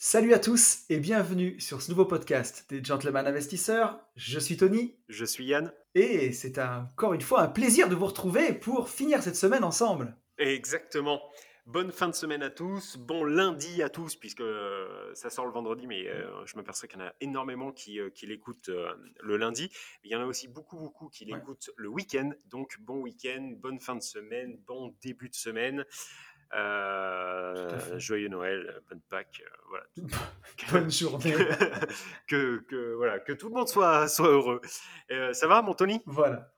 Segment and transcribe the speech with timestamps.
[0.00, 3.98] Salut à tous et bienvenue sur ce nouveau podcast des Gentlemen Investisseurs.
[4.14, 5.72] Je suis Tony Je suis Yann.
[5.96, 10.16] et c'est encore une fois un plaisir de vous retrouver pour finir cette semaine ensemble.
[10.38, 11.20] Exactement.
[11.66, 15.52] Bonne fin de semaine à tous, bon lundi à tous, puisque euh, ça sort le
[15.52, 18.70] vendredi, mais euh, je m'aperçois qu'il y en a énormément qui, euh, qui l'écoutent
[19.20, 19.68] le lundi.
[20.02, 21.32] Il y en a aussi beaucoup, beaucoup qui Ouais.
[21.38, 22.30] l'écoutent le week-end.
[22.46, 25.84] Donc bon week-end, bonne fin de semaine, bon début de semaine.
[26.54, 29.86] Euh, joyeux Noël, bonne Pâques, euh, voilà.
[30.72, 31.34] Bonne journée.
[32.26, 34.60] que, que, voilà, que tout le monde soit, soit heureux.
[35.10, 36.00] Euh, ça va, mon Tony?
[36.06, 36.52] Voilà.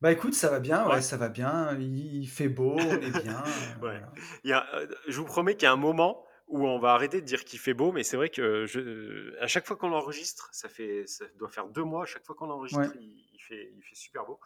[0.00, 1.02] Bah écoute, ça va bien, ouais, Ouais.
[1.02, 1.76] ça va bien.
[1.78, 3.42] Il fait beau, on est bien.
[3.82, 4.00] Ouais.
[4.00, 4.12] voilà.
[4.44, 4.66] Il y a,
[5.08, 7.58] je vous promets qu'il y a un moment où on va arrêter de dire qu'il
[7.58, 11.24] fait beau, mais c'est vrai que je, à chaque fois qu'on enregistre, ça, fait, ça
[11.38, 12.98] doit faire deux mois, à chaque fois qu'on enregistre, Ouais.
[13.00, 14.40] il, il fait, il fait super beau.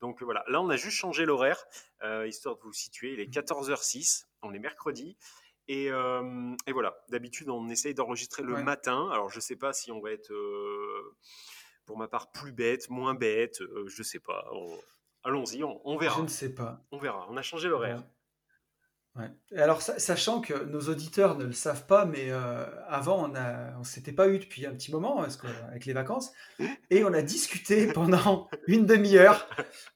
[0.00, 1.62] Donc euh, voilà, là on a juste changé l'horaire,
[2.02, 5.16] euh, histoire de vous situer, il est 14h06, on est mercredi.
[5.70, 8.62] Et, euh, et voilà, d'habitude on essaye d'enregistrer le Ouais.
[8.62, 11.14] matin, alors je sais pas si on va être, euh,
[11.84, 14.46] pour ma part, plus bête, moins bête, je sais pas.
[14.52, 14.78] On-
[15.24, 16.22] Allons-y, on, on Je verra.
[16.22, 16.80] ne sais pas.
[16.92, 18.02] On verra, on a changé l'horaire.
[19.18, 19.58] Ouais.
[19.60, 23.32] Alors, sa- sachant que nos auditeurs ne le savent pas, mais euh, avant, on
[23.80, 26.32] on s'était pas eu depuis un petit moment, parce que, avec les vacances,
[26.90, 29.48] et on a discuté pendant une demi-heure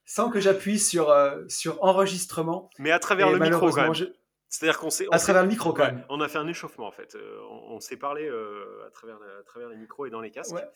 [0.05, 2.69] sans que j'appuie sur, euh, sur enregistrement.
[2.79, 3.95] Mais à travers Et le micro quand même.
[3.95, 4.05] je-
[4.49, 5.07] C'est-à-dire qu'on s'est.
[5.13, 6.05] à travers le micro quand Ouais, même.
[6.11, 7.15] on a fait un échauffement en fait.
[7.15, 10.55] Euh, on on s'est parlé à, travers, à travers les micros et dans les casques.
[10.55, 10.69] Ouais.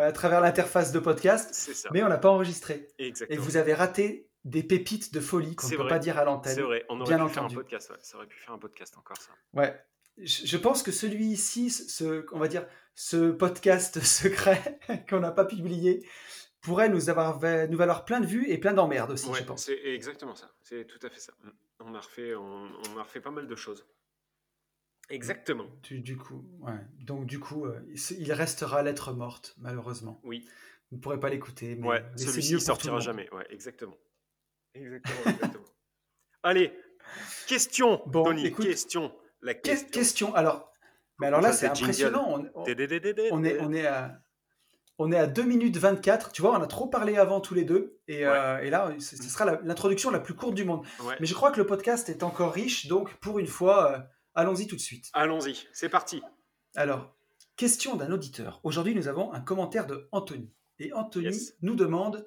[0.00, 1.88] À travers l'interface de podcast, ça.
[1.92, 2.86] mais on n'a pas enregistré.
[2.98, 6.20] Et vous avez raté des pépites de folie qu'on ne C'est peut pas dire à
[6.20, 6.60] C'est l'antenne.
[6.60, 6.84] vrai.
[6.88, 7.56] On aurait bien pu faire un entendu.
[7.56, 7.90] podcast.
[7.90, 7.96] ouais.
[8.00, 9.30] Ça aurait pu faire un podcast encore ça.
[9.54, 9.78] Ouais.
[10.20, 16.04] Je pense que celui-ci, ce, on va dire, ce podcast secret qu'on n'a pas publié,
[16.60, 17.38] pourrait nous avoir
[17.68, 19.64] nous valoir plein de vues et plein d'emmerdes aussi, Ouais, je pense.
[19.66, 20.50] c'est exactement ça.
[20.62, 21.32] C'est tout à fait ça.
[21.80, 23.86] On a refait, on, on a refait pas mal de choses.
[25.10, 25.66] Exactement.
[25.84, 26.72] Du, du coup, ouais.
[27.00, 27.80] Donc du coup, euh,
[28.18, 30.20] il restera lettre morte, malheureusement.
[30.24, 30.46] Oui.
[30.90, 31.76] Vous ne pourrez pas l'écouter.
[31.76, 32.04] Ouais.
[32.16, 33.28] c'est Celui-ci le sortira jamais.
[33.32, 33.46] Ouais.
[33.50, 33.96] Exactement.
[34.80, 35.16] Exactement.
[35.26, 35.64] exactement.
[36.42, 36.72] Allez.
[37.46, 38.02] Question.
[38.06, 38.46] Bon, Tony.
[38.46, 39.12] écoute, question.
[39.42, 39.88] La Que- question.
[39.90, 40.34] question.
[40.34, 40.72] Alors,
[41.18, 42.26] mais alors là, c'est impressionnant.
[42.54, 43.28] On, on- Dédédédédé.
[43.32, 44.20] on est, on est à,
[44.98, 46.32] on est à 2 minutes 24.
[46.32, 47.98] Tu vois, on a trop parlé avant tous les deux.
[48.08, 48.32] Et, Ouais.
[48.32, 50.84] euh, et là, ce sera la- l'introduction la plus courte du monde.
[51.04, 51.16] Ouais.
[51.20, 53.98] Mais je crois que le podcast est encore riche, donc pour une fois, euh,
[54.34, 55.06] allons-y tout de suite.
[55.14, 55.66] Allons-y.
[55.72, 56.22] C'est parti.
[56.76, 57.14] Alors,
[57.56, 58.60] question d'un auditeur.
[58.62, 60.52] Aujourd'hui, nous avons un commentaire de Anthony.
[60.78, 61.54] Et Anthony Yes.
[61.62, 62.24] nous demande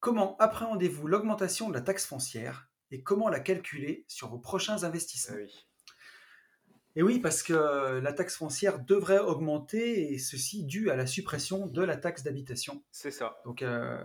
[0.00, 5.36] comment appréhendez-vous l'augmentation de la taxe foncière et comment la calculer sur vos prochains investissements?
[5.38, 5.66] Ah oui.
[6.96, 11.66] Et oui, parce que la taxe foncière devrait augmenter, et ceci dû à la suppression
[11.66, 12.82] de la taxe d'habitation.
[12.90, 13.40] C'est ça.
[13.44, 14.02] Donc, euh,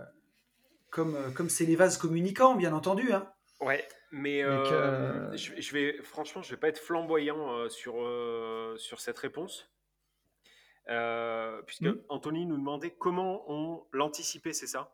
[0.90, 3.12] comme euh, comme c'est les vases communicants, bien entendu.
[3.12, 3.32] hein.
[3.60, 8.76] Ouais, mais euh, je, je vais franchement, je vais pas être flamboyant euh, sur euh,
[8.76, 9.68] sur cette réponse,
[10.88, 12.00] Euh, puisque Mm.
[12.10, 14.92] Anthony nous demandait comment on l'anticipait, c'est ça?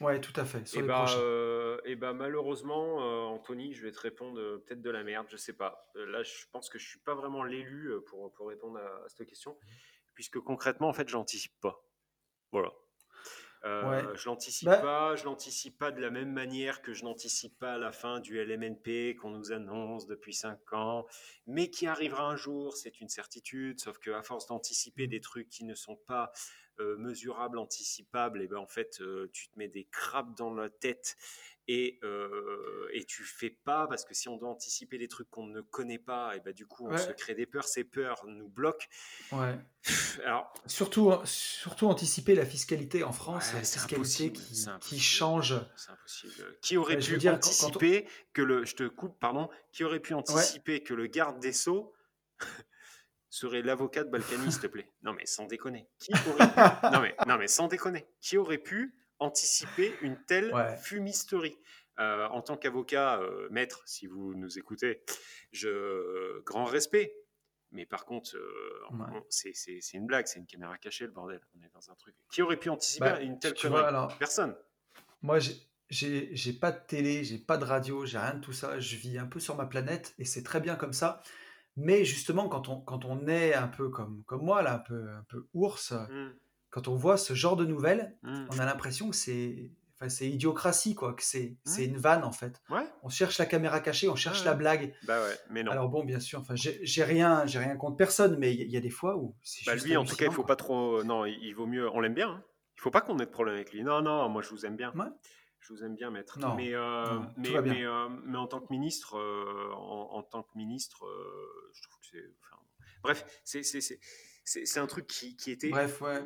[0.00, 0.66] Ouais, tout à fait.
[0.66, 4.62] Sur Et les bah, euh, et bah malheureusement, euh, Anthony, je vais te répondre euh,
[4.66, 5.90] peut-être de la merde, je sais pas.
[5.94, 9.26] Là, je pense que je suis pas vraiment l'élu pour pour répondre à, à cette
[9.26, 9.56] question,
[10.14, 11.82] puisque concrètement, en fait, j'anticipe pas.
[12.52, 12.72] Voilà.
[13.64, 14.04] Ouais.
[14.14, 17.78] Je l'anticipe Bah- pas, je l'anticipe pas de la même manière que je n'anticipe pas
[17.78, 21.04] la fin du LMNP qu'on nous annonce depuis 5 ans,
[21.48, 25.48] mais qui arrivera un jour, c'est une certitude, sauf que à force d'anticiper des trucs
[25.48, 26.30] qui ne sont pas
[26.80, 30.68] euh, mesurables, anticipables, et ben en fait euh, tu te mets des crabes dans la
[30.68, 31.16] tête
[31.68, 35.46] et, euh, et tu fais pas parce que si on doit anticiper des trucs qu'on
[35.46, 36.98] ne connaît pas, et ben du coup on Ouais.
[36.98, 38.86] se crée des peurs, ces peurs nous bloquent.
[39.32, 39.58] Ouais.
[40.24, 45.00] Alors Surtout, surtout anticiper la fiscalité en France, Ouais, la c'est fiscalité impossible, qui, qui
[45.00, 45.54] change.
[45.76, 46.58] C'est impossible.
[46.62, 49.48] Qui aurait pu veux dire, quand- quand on- anticiper que le, je te coupe, pardon,
[49.72, 51.92] qui aurait pu anticiper que le garde des sceaux
[53.30, 55.88] serait l'avocat de Balkany, s'il te plaît Non mais sans déconner.
[55.98, 56.60] Qui aurait pu,
[56.92, 58.06] non mais non mais sans déconner.
[58.20, 60.76] Qui aurait pu anticiper une telle Ouais.
[60.76, 61.58] fumisterie?
[61.98, 65.02] Euh, En tant qu'avocat, euh, maître, si vous nous écoutez,
[65.52, 67.14] je grand respect.
[67.72, 69.22] Mais par contre, euh, Ouais.
[69.28, 71.40] c'est c'est- c'est une blague, c'est une caméra cachée, le bordel.
[71.58, 72.14] On est dans un truc.
[72.32, 74.56] Qui aurait pu anticiper Bah, une telle connerie vois, alors, Personne.
[75.22, 75.56] Moi, j'ai-
[75.90, 78.78] j'ai j'ai pas de télé, j'ai pas de radio, j'ai rien de tout ça.
[78.78, 81.22] Je vis un peu sur ma planète et c'est très bien comme ça.
[81.76, 85.08] Mais justement, quand on, quand on est un peu comme, comme moi, là, un peu,
[85.10, 86.30] un peu ours, Hmm,
[86.70, 88.46] quand on voit ce genre de nouvelles, hmm.
[88.50, 92.32] on a l'impression que c'est enfin, c'est idiocratie, quoi, que c'est c'est une vanne, en
[92.32, 92.60] fait.
[92.70, 94.94] Ouais, On cherche la caméra cachée, on cherche Ouais, la blague.
[95.06, 95.72] bah ouais, mais non.
[95.72, 98.80] Alors bon, bien sûr, enfin, j'ai rien, j'ai rien contre personne, mais il y, a
[98.80, 99.34] des fois où
[99.66, 100.48] bah juste lui, en tout cas, il faut quoi.
[100.48, 101.02] pas trop.
[101.04, 101.88] Non, il il vaut mieux.
[101.90, 102.28] On l'aime bien.
[102.30, 102.42] hein.
[102.78, 103.82] Il faut pas qu'on ait de problème avec lui.
[103.82, 104.92] Non, non, moi je vous aime bien.
[104.94, 105.06] Ouais.
[105.66, 106.38] Je vous aime bien, maître.
[106.38, 110.22] Non, mais, euh, non, mais, mais, euh, mais en tant que ministre, euh, en, en
[110.22, 112.30] tant que ministre, euh, je trouve que c'est.
[112.40, 112.62] enfin,
[113.02, 116.24] Bref, c'est un truc qui, qui était Bref, ouais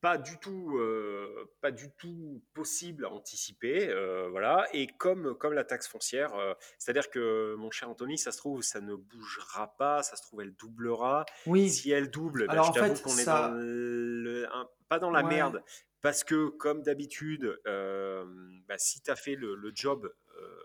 [0.00, 4.66] pas du tout, euh, pas du tout possible à anticiper, euh, voilà.
[4.72, 6.32] Et comme comme la taxe foncière,
[6.76, 10.40] c'est-à-dire que mon cher Anthony, ça se trouve, ça ne bougera pas, ça se trouve,
[10.40, 11.24] elle doublera.
[11.46, 11.70] Oui.
[11.70, 14.98] Si elle double, ben, Alors je en t'avoue qu'on est ça, dans le, un- pas
[14.98, 15.62] dans la ouais, merde,
[16.02, 18.24] parce que comme d'habitude, euh,
[18.68, 20.58] bah, si tu as fait le, le job euh,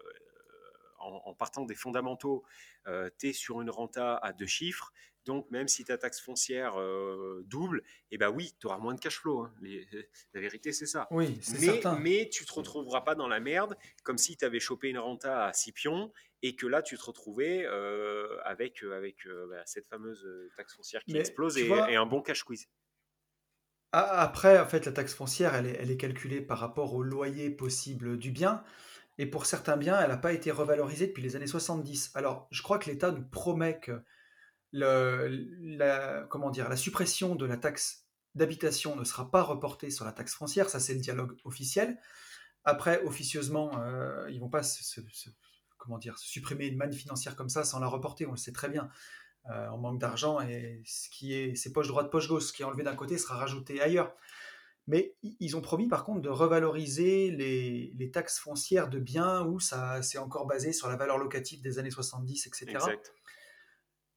[1.00, 2.44] en, en partant des fondamentaux,
[3.20, 4.92] tu es sur une renta à deux chiffres.
[5.26, 9.00] Donc, même si ta taxe foncière euh, double, eh ben oui, tu auras moins de
[9.02, 9.42] cash flow.
[9.42, 9.54] hein.
[9.62, 9.86] Les-
[10.34, 11.06] la vérité, c'est ça.
[11.12, 12.00] oui, Mais, certain.
[12.00, 15.46] mais tu te retrouveras pas dans la merde comme si tu avais chopé une renta
[15.46, 16.14] à 6 pions
[16.44, 20.50] et que là, tu te retrouvais euh, avec, euh, avec euh, bah, cette fameuse euh,
[20.56, 22.68] taxe foncière qui Mais explose et, vois, et un bon cash quiz.
[23.92, 28.18] A- après, en fait, la taxe foncière, elle est, calculée par rapport au loyer possible
[28.18, 28.64] du bien.
[29.18, 32.12] Et pour certains biens, elle n'a pas été revalorisée depuis les années 70.
[32.16, 34.04] Alors, je crois que l'État nous promet que
[34.74, 35.28] la,
[36.76, 38.06] suppression de la taxe
[38.36, 40.70] d'habitation ne sera pas reportée sur la taxe foncière.
[40.70, 41.98] Ça, c'est le dialogue officiel.
[42.64, 44.84] Après, officieusement, euh, ils vont pas se
[46.18, 48.26] supprimer une manne financière comme ça sans la reporter.
[48.28, 48.90] On le sait très bien.
[49.50, 52.46] Euh, on manque d'argent et ce qui est, c'est poche droite, poche gauche.
[52.46, 54.14] Ce qui est enlevé d'un côté sera rajouté ailleurs.
[54.88, 59.60] Mais ils ont promis par contre de revaloriser les, les taxes foncières de biens où
[59.60, 62.66] ça c'est encore basé sur la valeur locative des années 70, etc.
[62.70, 63.14] Exact.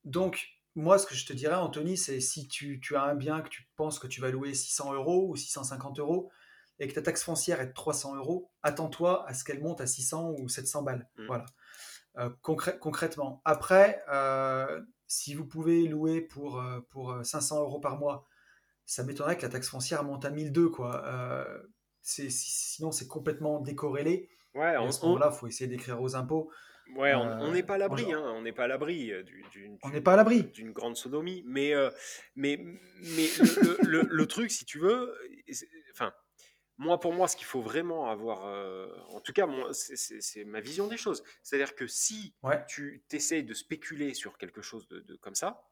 [0.05, 3.41] Donc, moi, ce que je te dirais, Anthony, c'est si tu, tu as un bien
[3.43, 6.31] que tu penses que tu vas louer 600 euros ou 650 euros
[6.79, 9.87] et que ta taxe foncière est de 300 euros, attends-toi à ce qu'elle monte à
[9.87, 11.09] 600 ou 700 balles.
[11.19, 11.27] Mm.
[11.27, 11.47] Voilà.
[12.19, 13.41] Euh, concrè- concrètement.
[13.45, 18.27] Après, euh, si vous pouvez louer pour, euh, pour euh, 500 euros par mois,
[18.85, 21.05] ça m'étonnerait que la taxe foncière monte à 1002, quoi.
[22.03, 24.29] Sinon, c'est complètement décorrélé.
[24.55, 26.51] Ouais, Et à ce moment-là, il faut essayer d'écrire aux impôts.
[26.97, 29.13] ouais, on on n'est pas à en l'abri, genre- hein, on n'est pas à l'abri
[29.53, 30.43] d'une on n'est pas à l'abri.
[30.43, 31.91] d'une grande sodomie, mais, euh,
[32.35, 35.15] mais, mais le, le- le- le truc, si tu veux,
[35.93, 36.13] enfin,
[36.81, 40.89] moi, pour moi, ce qu'il faut vraiment avoir, euh, en tout cas, c'est- ma vision
[40.89, 41.23] des choses.
[41.43, 45.71] C'est-à-dire que si Ouais, tu t'essayes de spéculer sur quelque chose de, de comme ça,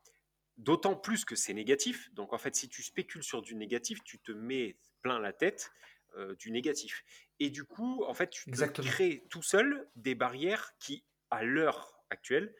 [0.56, 2.12] d'autant plus que c'est négatif.
[2.14, 5.72] Donc, en fait, si tu spécules sur du négatif, tu te mets plein la tête
[6.16, 7.05] euh, du négatif.
[7.40, 8.81] Et du coup, en fait, tu te exactement.
[8.81, 12.54] crées tout seul des barrières qui, à l'heure actuelle,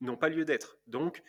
[0.00, 0.78] n'ont pas lieu d'être.
[0.86, 1.22] Donc,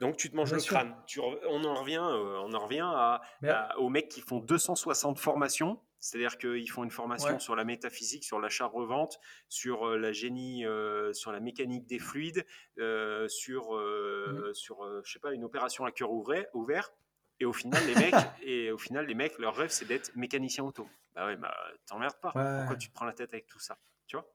[0.00, 0.74] donc tu te manges Bien le sûr.
[0.74, 0.96] crâne.
[1.06, 5.18] Tu on en revient, euh, on en revient à, à- aux mecs qui font 260
[5.18, 5.80] formations.
[6.00, 9.18] C'est-à-dire qu'ils font une formation ouais, sur la métaphysique, sur l'achat-revente,
[9.48, 12.44] sur euh, la génie, euh, sur la mécanique des fluides,
[12.76, 14.54] sur, euh, mm.
[14.54, 16.92] sur je sais pas, une opération à cœur ouvert, ouvert.
[17.40, 20.62] Et au final, les mecs, et au final, les mecs, leur rêve, c'est d'être mécanicien
[20.62, 20.86] auto.
[21.14, 21.56] Bah ouais, bah
[21.86, 22.32] t'emmerdes pas.
[22.32, 24.30] Pourquoi tu te prends la tête avec tout ça, tu vois?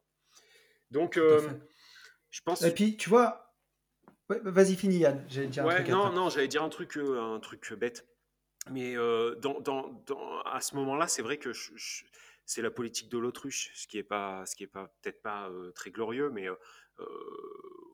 [0.90, 2.64] Donc, je pense.
[2.64, 3.49] Et puis, tu vois,
[4.30, 6.16] ouais, vas-y, finis Yann, j'allais dire un truc non, après.
[6.16, 8.08] non, j'allais dire un truc, euh, un truc bête.
[8.72, 12.04] Mais euh, dans, dans, dans- à ce moment-là, c'est vrai que je- je-
[12.46, 15.50] c'est la politique de l'autruche, ce qui est pas, ce qui est pas peut-être pas
[15.50, 16.48] euh, très glorieux, mais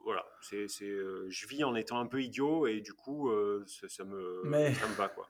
[0.04, 0.86] voilà, c'est, c'est,
[1.28, 3.30] je vis en étant un peu idiot et du coup,
[3.68, 5.28] ça, ça me, Mais ça me va quoi.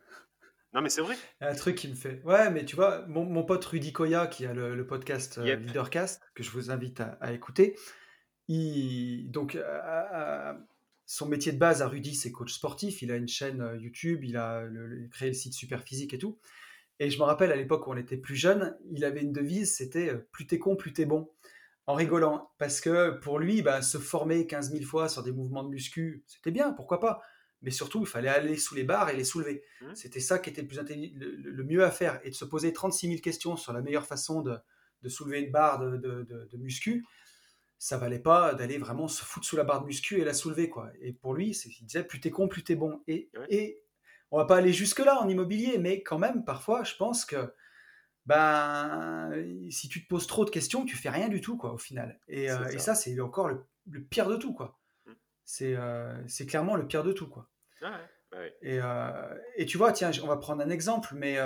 [0.73, 1.15] Non, mais c'est vrai.
[1.39, 2.21] il y a un truc qui me fait.
[2.25, 5.61] Ouais, mais tu vois, mon, mon pote Rudy Koya, qui a le, le podcast Yep.
[5.61, 7.77] Leadercast, que je vous invite à, à écouter,
[8.47, 10.57] il, donc, à- à-
[11.05, 13.01] son métier de base à Rudy, c'est coach sportif.
[13.01, 16.17] Il a une chaîne euh, YouTube, il a le- le- créé le site Superphysique et
[16.17, 16.37] tout.
[16.99, 19.73] Et je me rappelle à l'époque où on était plus jeune, il avait une devise,
[19.75, 21.29] c'était euh, plus t'es con, plus t'es bon.
[21.87, 25.63] En rigolant, parce que pour lui, bah, se former 15 000 fois sur des mouvements
[25.63, 27.21] de muscu, c'était bien, pourquoi pas.
[27.61, 29.63] Mais surtout, il fallait aller sous les barres et les soulever.
[29.81, 29.95] Mhm.
[29.95, 32.19] C'était ça qui était le, plus le, mieux à faire.
[32.23, 34.55] Et de se poser 36 000 questions sur la meilleure façon de,
[35.03, 37.05] de soulever une barre de, de, de- de muscu,
[37.77, 40.69] ça valait pas d'aller vraiment se foutre sous la barre de muscu et la soulever.
[40.69, 40.91] quoi.
[41.01, 43.01] Et pour lui, c'est- il disait plus t'es con, plus t'es bon.
[43.07, 43.45] Et, Ouais.
[43.49, 43.83] et
[44.31, 47.53] on va pas aller jusque-là en immobilier, mais quand même, parfois, je pense que
[48.25, 49.31] ben,
[49.69, 52.19] si tu te poses trop de questions, tu fais rien du tout, quoi, au final.
[52.27, 52.85] Et, euh, C'est et ça.
[52.85, 54.79] ça, c'est encore le, le pire de tout, quoi.
[55.05, 55.11] Mm.
[55.43, 57.49] C'est euh, c'est clairement le pire de tout, quoi.
[57.81, 57.97] Ah ouais,
[58.31, 58.55] bah ouais.
[58.63, 61.37] Et, euh, et tu vois, tiens, on va prendre un exemple, mais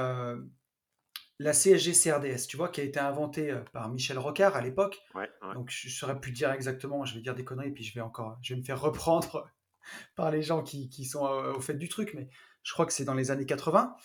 [1.39, 5.01] la CSG-CRDS, tu vois, qui a été inventée euh, par Michel Rocard à l'époque.
[5.15, 5.53] Ouais, ouais.
[5.53, 8.01] Donc, je ne saurais plus dire exactement, je vais dire des conneries, puis je vais
[8.01, 9.50] encore, je vais me faire reprendre
[10.15, 12.29] par les gens qui, qui sont euh, au fait du truc, mais
[12.63, 13.96] je crois que c'est dans les années 80.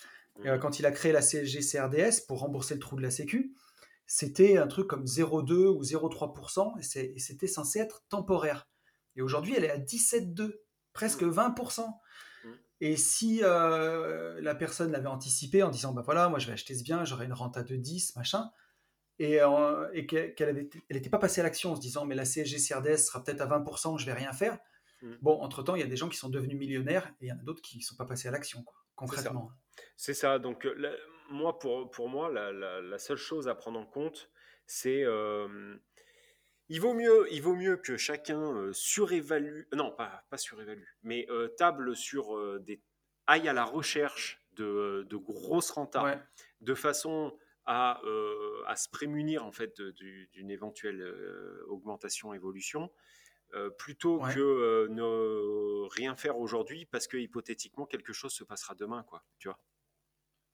[0.45, 0.61] Et, euh, Mhm.
[0.61, 3.55] quand il a créé la CSG-CRDS pour rembourser le trou de la Sécu,
[4.07, 8.69] c'était un truc comme 0,2 ou 0,3%, et c'était censé être temporaire.
[9.17, 10.63] Et aujourd'hui, elle est à 17,2,
[10.93, 11.31] presque Mhm.
[11.31, 12.01] 20%.
[12.81, 16.75] Et si euh, la personne l'avait anticipé en disant, bah voilà, moi je vais acheter
[16.75, 18.51] ce bien, j'aurai une rente à 2,10, machin,
[19.19, 22.97] et, euh, et qu'elle n'était pas passée à l'action en se disant, mais la CSG-CRDS
[23.07, 24.59] sera peut-être à 20%, je vais rien faire,
[25.03, 25.17] Mm.
[25.21, 27.37] Bon, entre-temps, il y a des gens qui sont devenus millionnaires et il y en
[27.39, 29.51] a d'autres qui ne sont pas passés à l'action, quoi, concrètement.
[29.97, 30.39] C'est ça.
[30.39, 30.95] Donc, euh, la-
[31.31, 34.31] moi, pour, pour moi, la, la- la seule chose à prendre en compte,
[34.67, 35.77] c'est euh,
[36.69, 41.27] il vaut mieux, il vaut mieux que chacun euh, surévalue, non, pas, pas surévalue, mais
[41.31, 42.83] euh, table sur euh, des,
[43.27, 46.19] aille à la recherche de, de grosses rentas, Ouais,
[46.61, 48.03] de façon à,
[48.67, 51.03] à se prémunir en fait d'une éventuelle
[51.69, 52.93] augmentation, évolution,
[53.79, 59.03] plutôt ouais, que ne rien faire aujourd'hui parce que hypothétiquement quelque chose se passera demain,
[59.05, 59.25] quoi.
[59.39, 59.59] Tu vois?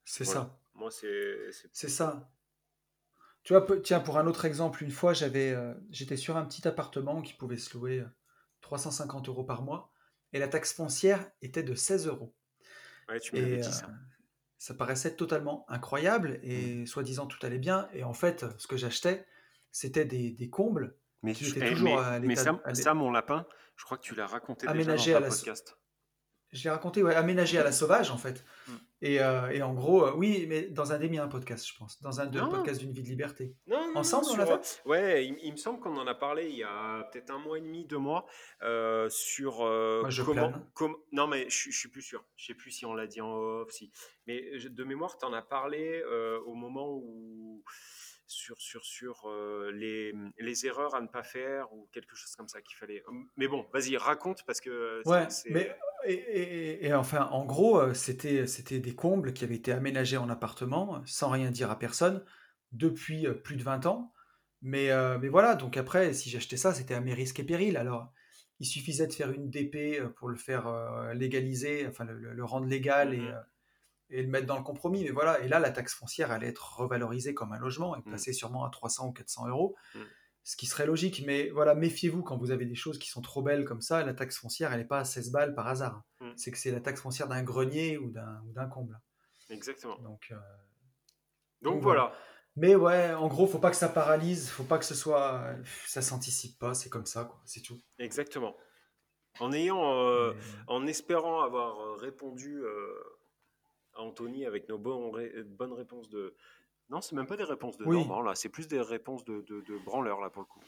[0.04, 0.40] c'est Voilà.
[0.40, 0.60] ça.
[0.74, 2.30] Moi, c'est- C'est ça.
[3.42, 6.66] Tu vois, tiens, pour un autre exemple, une fois, j'avais, euh, j'étais sur un petit
[6.68, 8.06] appartement qui pouvait se louer euh,
[8.60, 9.92] 350 euros par mois
[10.32, 12.34] et la taxe foncière était de 16 euros.
[13.08, 13.90] Ouais, tu Et dit euh, ça.
[14.58, 16.50] ça paraissait totalement incroyable Mm.
[16.50, 17.88] et soi-disant tout allait bien.
[17.94, 19.26] Et en fait, ce que j'achetais,
[19.72, 22.44] c'était des, des combles Mais, qui étaient eh, toujours mais, à mais l'état.
[22.44, 25.20] ça, à l'é- ça, mon lapin, je crois que tu l'as raconté déjà à un
[25.20, 25.76] la, podcast.
[26.52, 28.44] Je l'ai raconté, ouais, aménagé à la sauvage, en fait.
[28.68, 28.72] Mm.
[29.02, 32.02] Et, euh, et en gros, euh, oui, mais dans un des miens podcast, je pense.
[32.02, 32.50] Dans un de Non.
[32.50, 33.54] podcast d'une vie de liberté.
[33.66, 36.14] Non, non, non, Ensemble, on l'a fait ouais, il, il me semble qu'on en a
[36.14, 38.26] parlé il y a peut-être un mois et demi, deux mois,
[38.62, 42.46] euh, sur euh, Moi, je comment, com- non mais je, je suis plus sûr, je
[42.46, 43.90] sais plus si on l'a dit en off, si,
[44.26, 47.64] mais de mémoire, tu en as parlé euh, au moment où
[48.26, 52.46] sur sur sur euh, les, les erreurs à ne pas faire ou quelque chose comme
[52.48, 53.02] ça qu'il fallait.
[53.36, 55.74] Mais bon, vas-y, raconte parce que Ouais, mais
[56.06, 60.16] et, et- et enfin, en gros, euh, c'était c'était des combles qui avaient été aménagés
[60.16, 62.24] en appartement, euh, sans rien dire à personne,
[62.72, 64.12] depuis euh, plus de 20 ans.
[64.62, 67.76] Mais, euh, mais voilà, donc après, si j'achetais ça, c'était à mes risques et périls.
[67.76, 68.12] Alors,
[68.60, 72.34] il suffisait de faire une DP euh, pour le faire euh, légaliser, enfin le, le-
[72.34, 73.28] le rendre légal et, Mhm.
[73.28, 73.40] euh,
[74.10, 75.04] et le mettre dans le compromis.
[75.04, 78.04] Mais voilà, et là, la taxe foncière allait être revalorisée comme un logement et Mhm.
[78.10, 80.04] passer sûrement à 300 ou 400 euros, Mhm.
[80.42, 81.22] Ce qui serait logique.
[81.26, 84.04] Mais voilà, méfiez-vous quand vous avez des choses qui sont trop belles comme ça.
[84.04, 86.02] La taxe foncière, elle n'est pas à 16 balles par hasard.
[86.20, 86.32] Mhm.
[86.36, 88.98] C'est que c'est la taxe foncière d'un grenier ou d'un ou d'un comble.
[89.50, 89.98] exactement.
[89.98, 90.36] Donc, euh,
[91.62, 92.12] Donc, donc voilà.
[92.56, 95.54] Mais ouais, en gros, faut pas que ça paralyse, faut pas que ce soit,
[95.86, 97.40] ça s'anticipe pas, c'est comme ça, quoi.
[97.44, 97.80] C'est tout.
[97.98, 98.56] exactement.
[99.38, 102.92] En ayant, euh, Mais- en espérant avoir euh, répondu euh,
[103.94, 106.34] à Anthony avec nos bonnes réponses de.
[106.90, 107.96] Non, c'est même pas des réponses de Oui.
[107.96, 110.60] Normand, là, c'est plus des réponses de, de, de branleurs, là, pour le coup.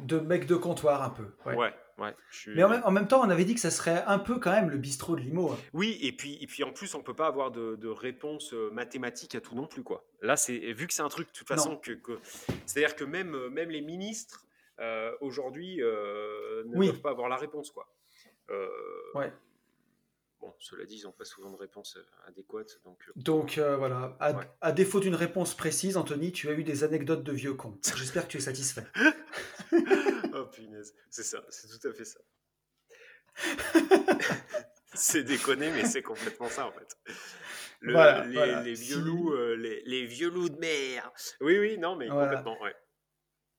[0.00, 1.24] de mec de comptoir un peu.
[1.46, 1.56] ouais.
[1.56, 2.14] Ouais, ouais.
[2.30, 4.18] je suis- Mais en même, en même temps, on avait dit que ça serait un
[4.18, 5.50] peu quand même le bistrot de Limo.
[5.52, 5.58] hein.
[5.74, 8.70] Oui, et puis, et puis en plus, on peut pas avoir de, de réponse euh,
[8.70, 10.04] mathématique à tout non plus, quoi.
[10.22, 11.76] Là, c'est vu que c'est un truc, de toute façon, Non.
[11.76, 12.18] que, que-
[12.64, 14.44] c'est-à-dire que même, euh, même les ministres,
[14.78, 16.86] euh, aujourd'hui, euh, ne Oui.
[16.90, 17.86] peuvent pas avoir la réponse, quoi.
[18.50, 18.68] Euh,
[19.14, 19.32] Ouais.
[20.40, 22.98] Bon, cela dit, ils n'ont pas souvent de réponse euh, adéquate, donc...
[23.08, 24.44] euh, Donc euh, voilà, à, Ouais.
[24.62, 27.78] à défaut d'une réponse précise, Anthony, tu as eu des anecdotes de vieux cons.
[27.96, 28.86] J'espère que tu es satisfait.
[30.34, 32.20] oh punaise, c'est ça, c'est tout à fait ça.
[34.94, 36.96] c'est déconné, mais c'est complètement ça en fait.
[37.80, 38.62] Le- Voilà, les, voilà.
[38.62, 41.10] les vieux loups, euh, les, les vieux loups de mer.
[41.40, 42.28] Oui, oui, non, mais Voilà.
[42.36, 42.74] complètement, ouais.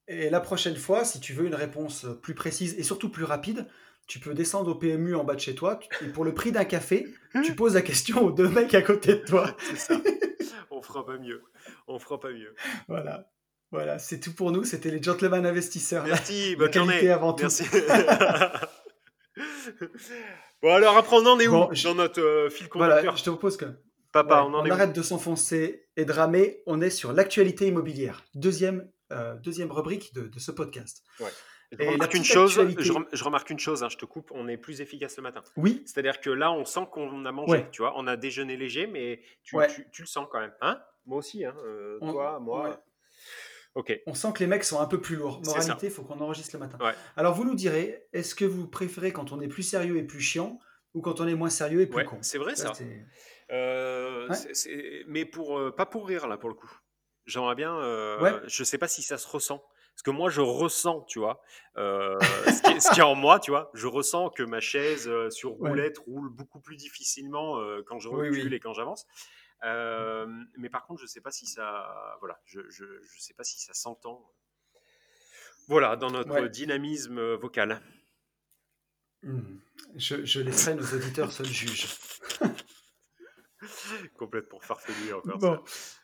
[0.08, 3.68] Et la prochaine fois, si tu veux une réponse plus précise et surtout plus rapide,
[4.12, 6.66] tu peux descendre au PMU en bas de chez toi et pour le prix d'un
[6.66, 7.08] café,
[7.46, 9.56] tu poses la question aux deux mecs à côté de toi.
[9.70, 10.02] C'est ça.
[10.70, 11.42] On fera pas mieux.
[11.88, 12.54] On fera pas mieux.
[12.90, 13.32] Voilà.
[13.72, 14.66] Voilà, c'est tout pour nous.
[14.66, 16.04] C'était les gentlemen investisseurs.
[16.04, 17.10] Merci, bonne journée.
[17.10, 17.44] avant tout.
[17.44, 17.64] Merci.
[20.62, 23.16] bon, alors après, on en est où Bon, je- dans notre euh, fil Voilà, conducteur
[23.16, 23.66] je te propose que
[24.12, 26.64] Papa, ouais, on en on est où arrête de s'enfoncer et de ramer.
[26.66, 28.26] On est sur l'actualité immobilière.
[28.36, 31.02] Deuxième, euh, deuxième rubrique de, de ce podcast.
[31.72, 34.32] Je remarque une chose, actualité- je, rem- je remarque une chose, hein, je te coupe,
[34.34, 35.42] on est plus efficace le matin.
[35.56, 37.70] Oui, C'est-à-dire que là, on sent qu'on a mangé, Ouais.
[37.72, 39.68] tu vois, on a déjeuné léger, mais tu, Ouais.
[39.68, 40.54] tu- tu le sens quand même.
[40.62, 40.82] Hein?
[41.06, 42.70] Moi aussi, hein, euh, On- toi, moi.
[42.70, 42.76] ouais.
[43.74, 44.02] Ok.
[44.06, 45.42] on sent que les mecs sont un peu plus lourds.
[45.46, 46.78] Moralité, il faut qu'on enregistre le matin.
[47.16, 50.20] Alors vous nous direz, est-ce que vous préférez quand on est plus sérieux et plus
[50.20, 50.60] chiant
[50.94, 52.18] ou quand on est moins sérieux et plus con?
[52.20, 52.74] c'est vrai ça.
[53.52, 54.28] Euh,
[55.08, 56.70] Mais pour euh, pas pour rire là pour le coup.
[57.26, 57.80] J'aimerais bien.
[58.48, 59.64] Je sais pas si ça se ressent.
[60.02, 61.44] Parce que moi, je ressens, tu vois,
[61.78, 63.70] euh, ce, qui est, ce qui est en moi, tu vois.
[63.76, 65.70] Je ressens que ma chaise euh, sur Ouais.
[65.70, 68.56] roulette roule beaucoup plus difficilement euh, quand je recule oui.
[68.56, 69.06] et quand j'avance.
[69.64, 70.26] Euh,
[70.58, 73.60] mais par contre, je sais pas si ça, voilà, je, je, je sais pas si
[73.60, 74.28] ça s'entend.
[75.68, 76.50] Voilà, dans notre Ouais.
[76.50, 77.80] dynamisme vocal.
[79.22, 79.60] Hmm.
[79.98, 81.90] Je, je laisserai nos auditeurs seuls juges.
[84.18, 85.38] Complètement farfelu encore.
[85.38, 85.64] Bon.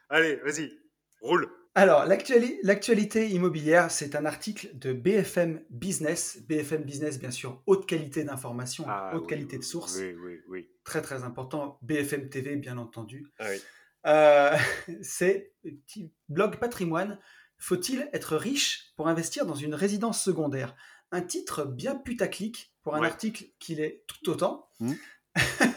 [0.10, 0.72] Allez, vas-y,
[1.20, 1.52] roule.
[1.80, 6.40] Alors, l'actuali- l'actualité immobilière, c'est un article de BFM Business.
[6.48, 9.96] BFM Business, bien sûr, haute qualité d'information, Ah, haute oui, qualité de source.
[10.00, 10.70] Oui, oui, oui.
[10.84, 11.78] Très, très important.
[11.84, 13.28] BFM TV, bien entendu.
[13.38, 13.58] Ah oui.
[14.08, 14.58] Euh,
[15.04, 17.20] c'est petit blog patrimoine.
[17.60, 20.76] Faut-il être riche pour investir dans une résidence secondaire?
[21.12, 23.08] Un titre bien putaclic pour un Ouais.
[23.08, 24.68] article qu'il est tout autant.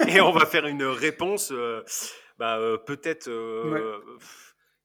[0.08, 1.82] Et on va faire une réponse, euh,
[2.38, 3.28] bah, euh, peut-être.
[3.28, 3.98] euh,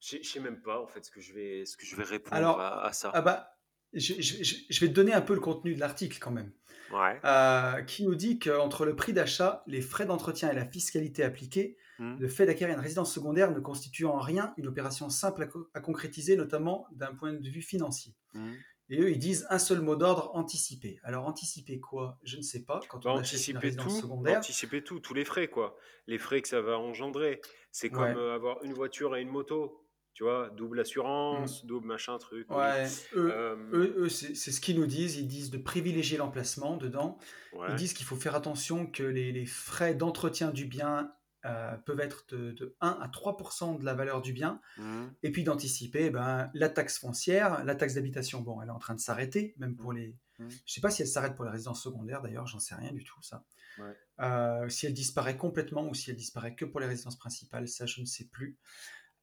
[0.07, 2.35] Je sais même pas en fait ce que je vais, ce que je vais répondre
[2.35, 3.12] Alors, à, à ça.
[3.13, 3.50] Ah bah,
[3.93, 6.51] je, je- vais te donner un peu le contenu de l'article quand même.
[6.93, 7.19] Ouais.
[7.25, 11.77] Euh, qui nous dit qu'entre le prix d'achat, les frais d'entretien et la fiscalité appliquée,
[11.97, 12.17] Hmm.
[12.19, 15.69] le fait d'acquérir une résidence secondaire ne constitue en rien une opération simple à, co-
[15.74, 18.13] à concrétiser, notamment d'un point de vue financier.
[18.33, 18.51] Hmm.
[18.89, 21.00] Et eux, ils disent un seul mot d'ordre, anticiper.
[21.03, 22.19] Alors, anticiper quoi?
[22.24, 22.81] Je ne sais pas.
[22.89, 26.17] Quand Bah, on une anticiper résidence tout, secondaire, anticiper tout, tous les frais quoi, les
[26.17, 27.39] frais que ça va engendrer.
[27.71, 28.13] C'est comme Ouais.
[28.17, 29.84] euh, avoir une voiture et une moto,
[30.15, 32.48] tu vois, double assurance, double machin truc.
[32.50, 32.55] oui.
[32.55, 35.17] ouais, eux, Euh, eux, eux, c'est ce qu'ils nous disent.
[35.17, 37.17] Ils disent de privilégier l'emplacement dedans.
[37.53, 37.67] ouais.
[37.69, 41.12] Ils disent qu'il faut faire attention que les, les frais d'entretien du bien
[41.45, 44.62] euh, peuvent être de, de 1 à 3% de la valeur du bien.
[44.77, 45.07] Hmm.
[45.22, 48.95] Et puis d'anticiper ben, la taxe foncière, la taxe d'habitation, bon, elle est en train
[48.95, 50.15] de s'arrêter, même pour les...
[50.39, 50.50] Mhm.
[50.65, 53.03] Je sais pas si elle s'arrête pour les résidences secondaires, d'ailleurs, j'en sais rien du
[53.03, 53.45] tout, ça.
[53.77, 53.95] Ouais.
[54.22, 57.86] Euh, si elle disparaît complètement ou si elle disparaît que pour les résidences principales, ça,
[57.86, 58.57] je ne sais plus.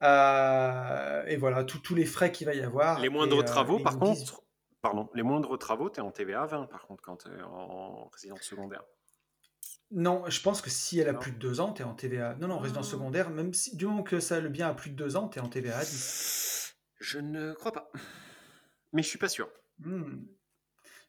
[0.03, 3.01] Euh, et voilà, tous les frais qu'il va y avoir.
[3.01, 4.33] Les moindres Et, euh, travaux, par contre, disent-
[4.81, 8.09] pardon, les moindres travaux, tu es en TVA 20 par contre quand tu es en
[8.13, 8.83] résidence secondaire.
[9.93, 11.19] Non, je pense que si elle a Non.
[11.19, 12.35] plus de deux ans, tu es en TVA.
[12.41, 14.97] Non, non, résidence secondaire, même si du moment que ça, le bien a plus de
[14.97, 16.75] deux ans, tu es en TVA à 10.
[16.99, 17.91] Je ne crois pas.
[18.93, 19.49] Mais je suis pas sûr.
[19.81, 20.25] Hmm.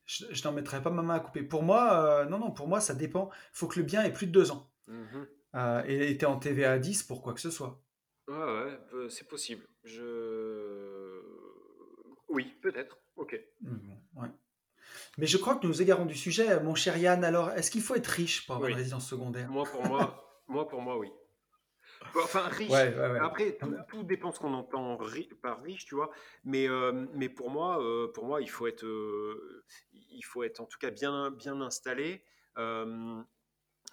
[0.06, 1.44] Je, je n'en mettrai pas ma main à couper.
[1.44, 3.30] Pour moi, euh, non, non, pour moi, ça dépend.
[3.32, 4.70] Il faut que le bien ait plus de deux ans.
[4.88, 5.28] Mhm.
[5.56, 7.82] Euh, et tu es en TVA à 10 pour quoi que ce soit.
[8.28, 9.68] Ouais, ouais, euh, c'est possible.
[9.84, 11.22] Je.
[12.30, 12.98] Oui, peut-être.
[13.16, 13.40] Ok.
[14.16, 14.30] Ouais.
[15.18, 17.24] Mais je crois que nous nous égarons du sujet, mon cher Yann.
[17.24, 18.74] Alors, est-ce qu'il faut être riche pour avoir Oui.
[18.74, 19.50] une résidence secondaire?
[19.50, 21.12] Moi, pour moi, moi, pour moi, oui.
[22.16, 22.70] Enfin, riche.
[22.70, 23.20] Ouais, ouais, ouais.
[23.20, 26.12] Après, tout, tout dépend ce qu'on entend ri- par riche, tu vois.
[26.44, 30.60] Mais, euh, mais pour moi, euh, pour moi, il faut être, euh, il faut être
[30.60, 32.24] en tout cas bien, bien installé,
[32.58, 33.22] euh,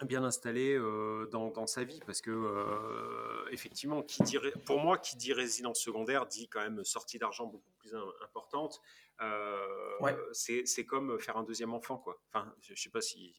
[0.05, 4.79] bien installé euh, dans, dans sa vie, parce que euh, effectivement, qui dit, ré- pour
[4.79, 8.81] moi, qui dit résidence secondaire dit quand même sortie d'argent beaucoup plus im- importante.
[9.21, 9.57] Euh,
[9.99, 10.15] Ouais.
[10.33, 12.19] C'est comme faire un deuxième enfant, quoi.
[12.33, 13.35] Enfin, je, je sais pas si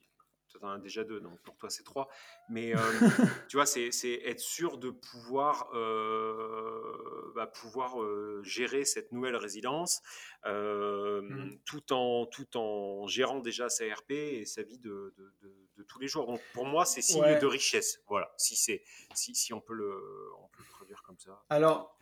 [0.52, 2.08] toi t'en as déjà deux, donc pour toi c'est trois.
[2.48, 2.78] Mais euh,
[3.48, 3.90] tu vois, c'est
[4.24, 10.02] être sûr de pouvoir, euh, bah, pouvoir euh, gérer cette nouvelle résidence
[10.46, 11.58] euh, Mm.
[11.64, 15.82] tout, en, tout en gérant déjà sa RP et sa vie de, de- de- de
[15.84, 16.26] tous les jours.
[16.26, 17.38] Donc pour moi, c'est signe Ouais.
[17.38, 18.00] de richesse.
[18.08, 18.82] Voilà, si, c'est
[19.14, 19.94] si, si on, peut le,
[20.42, 21.42] on peut le traduire comme ça.
[21.48, 21.96] Alors,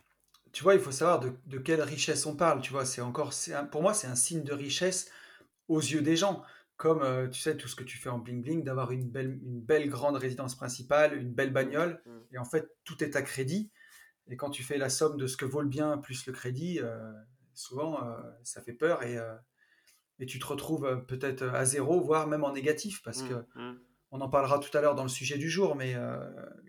[0.51, 2.61] tu vois, il faut savoir de, de quelle richesse on parle.
[2.61, 5.09] Tu vois, c'est encore, un- pour moi, c'est un signe de richesse
[5.67, 6.43] aux yeux des gens.
[6.81, 9.39] Comme, euh, tu sais, tout ce que tu fais en bling bling, d'avoir une belle,
[9.43, 12.19] une belle grande résidence principale, une belle bagnole, Mm.
[12.33, 13.69] et en fait, tout est à crédit.
[14.27, 16.79] Et quand tu fais la somme de ce que vaut le bien plus le crédit,
[16.81, 17.13] euh,
[17.53, 19.15] souvent, euh, ça fait peur et,
[20.17, 23.79] et tu te retrouves peut-être à zéro, voire même en négatif, parce que Mm, mm.
[24.09, 25.93] on en parlera tout à l'heure dans le sujet du jour, mais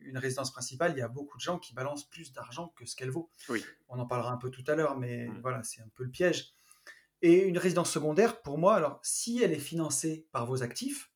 [0.03, 2.97] une résidence principale, il y a beaucoup de gens qui balancent plus d'argent que ce
[2.97, 3.31] qu'elle vaut.
[3.49, 3.65] Oui.
[3.89, 5.41] On en parlera un peu tout à l'heure, mais Mm.
[5.41, 6.53] voilà, c'est un peu le piège.
[7.23, 11.13] Et une résidence secondaire, pour moi, alors, si elle est financée par vos actifs,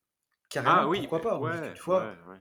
[0.49, 1.75] carrément, Ah oui, pourquoi pas, ouais,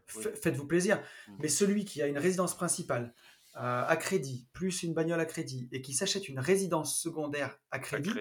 [0.07, 1.01] faites-vous plaisir.
[1.27, 1.33] Mm.
[1.39, 3.13] Mais celui qui a une résidence principale
[3.57, 7.77] euh, à crédit, plus une bagnole à crédit, et qui s'achète une résidence secondaire à
[7.77, 8.11] À crédit,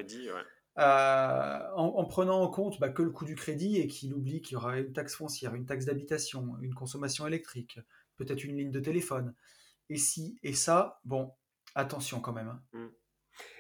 [0.76, 4.40] euh, en, en prenant en compte bah, que le coût du crédit et qu'il oublie
[4.40, 7.78] qu'il y aura une taxe foncière, une taxe d'habitation, une consommation électrique,
[8.16, 9.34] peut-être une ligne de téléphone.
[9.90, 11.32] Et si et ça, bon,
[11.74, 12.48] attention quand même.
[12.48, 12.90] hein.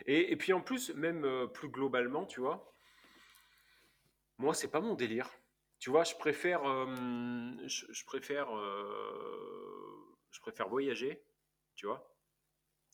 [0.06, 2.74] Et, et puis en plus, même euh, plus globalement, tu vois,
[4.38, 5.30] moi, c'est pas mon délire.
[5.78, 6.86] Tu vois, je préfère, euh,
[7.66, 11.24] je, je préfère, euh, je préfère voyager,
[11.74, 12.16] tu vois,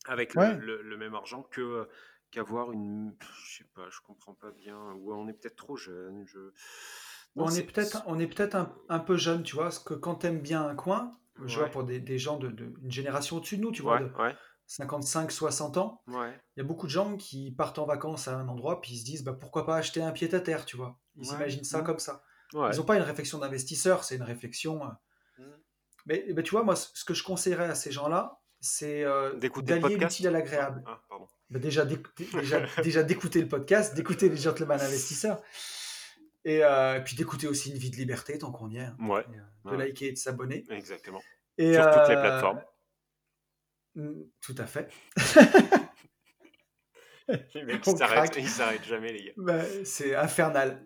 [0.05, 0.57] avec le- Ouais.
[0.59, 1.89] le, le même argent que
[2.31, 3.15] qu'avoir une,
[3.45, 6.25] je sais pas, je comprends pas bien, ou on est peut-être trop jeune.
[6.27, 6.51] Je,
[7.35, 9.93] Non, on est peut-être on est peut-être un, un peu jeune, tu vois, parce que
[9.93, 13.37] quand t'aimes bien un coin, je vois pour des, des gens de, de- une génération
[13.37, 14.35] au-dessus de nous, tu vois, Ouais, de ouais,
[14.79, 16.31] 55-60 ans, ouais.
[16.55, 18.99] il y a beaucoup de gens qui partent en vacances à un endroit, puis ils
[18.99, 20.97] se disent, bah, pourquoi pas acheter un pied-à-terre, tu vois.
[21.15, 21.27] Ils Ouais.
[21.27, 21.83] s'imaginent ça Mm.
[21.85, 22.23] comme ça.
[22.53, 22.69] ouais.
[22.73, 24.83] Ils n'ont pas une réflexion d'investisseur, c'est une réflexion...
[24.85, 24.89] euh,
[25.39, 25.43] Mm.
[26.05, 29.97] Mais, mais tu vois, moi, ce que je conseillerais à ces gens-là, c'est euh, d'allier
[29.97, 30.83] l'utile à l'agréable.
[30.87, 30.99] Ah.
[31.49, 35.41] Bah, déjà, d'écouter- déjà, déjà d'écouter le podcast, d'écouter les gentlemen investisseurs,
[36.43, 39.67] et euh, puis d'écouter aussi une vie de liberté tant qu'on y est, hein, et,
[39.67, 40.65] euh, de liker et de s'abonner.
[40.69, 41.21] exactement.
[41.57, 42.61] Et, Sur toutes les plateformes.
[43.95, 44.89] Mm, Tout à fait.
[47.55, 47.97] Les mecs, on ils
[48.47, 49.31] s'arrêtent, jamais, les gars.
[49.37, 50.85] Bah, c'est infernal.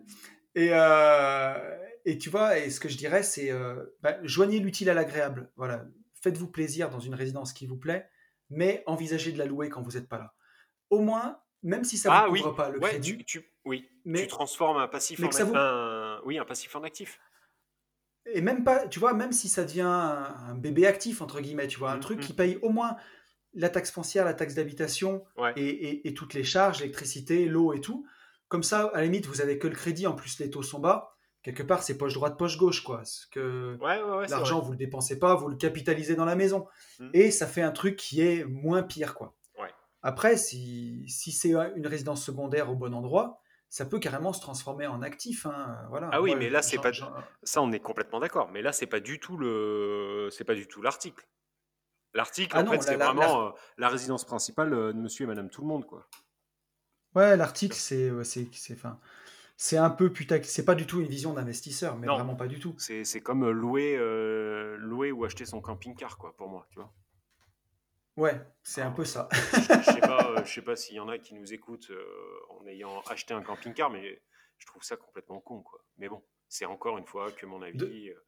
[0.54, 4.88] Et, euh, et tu vois, et ce que je dirais, c'est euh, bah, joignez l'utile
[4.90, 5.50] à l'agréable.
[5.56, 5.84] Voilà,
[6.22, 8.08] faites-vous plaisir dans une résidence qui vous plaît,
[8.50, 10.34] mais envisagez de la louer quand vous n'êtes pas là.
[10.90, 13.40] Au moins, même si ça ne Ah vous oui, couvre pas le ouais, crédit, tu,
[13.40, 17.18] tu- Oui, Mais- tu transformes un passif, en, vous- un- oui, un passif en actif.
[18.32, 21.78] Et même pas, tu vois, même si ça devient un, bébé actif, entre guillemets, tu
[21.78, 22.24] vois, un Mhm, truc mhm.
[22.24, 22.96] qui paye au moins
[23.54, 25.52] la taxe foncière, la taxe d'habitation Ouais.
[25.56, 28.06] et, et- et toutes les charges, l'électricité, l'eau et tout.
[28.48, 30.78] Comme ça, à la limite, vous avez que le crédit, en plus les taux sont
[30.80, 31.12] bas.
[31.42, 32.96] Quelque part, c'est poche droite, poche gauche, quoi.
[32.98, 36.66] Parce que Ouais, ouais, l'argent, vous le dépensez pas, vous le capitalisez dans la maison.
[36.98, 37.10] Mhm.
[37.14, 39.34] Et ça fait un truc qui est moins pire, quoi.
[40.02, 44.86] Après, si, si c'est une résidence secondaire au bon endroit, ça peut carrément se transformer
[44.86, 45.46] en actif.
[45.46, 46.10] hein, Voilà.
[46.12, 46.92] Ah oui, mais là, c'est pas-
[47.42, 48.50] Ça, on est complètement d'accord.
[48.50, 51.26] Mais là, c'est pas du tout le, c'est pas du tout l'article.
[52.14, 55.26] L'article, Ah en non, fait, c'est vraiment euh, la résidence principale euh, de Monsieur et
[55.26, 56.08] Madame tout le monde, quoi.
[57.14, 58.48] Ouais, l'article, c'est, c'est,
[59.56, 62.14] c'est, un peu putain, c'est pas du tout une vision d'investisseur, mais Non.
[62.16, 62.74] vraiment pas du tout.
[62.78, 66.92] C'est, comme euh, louer, euh, louer ou acheter son camping-car, quoi, pour moi, tu vois.
[68.16, 69.28] Ouais, c'est un peu ça.
[69.32, 72.06] Je sais pas, euh, je sais pas s'il y en a qui nous écoutent euh,
[72.50, 74.22] en ayant acheté un camping-car, mais
[74.58, 75.84] je trouve ça complètement con, quoi.
[75.98, 77.76] Mais bon, c'est encore une fois que mon avis.
[77.76, 78.24] De- euh,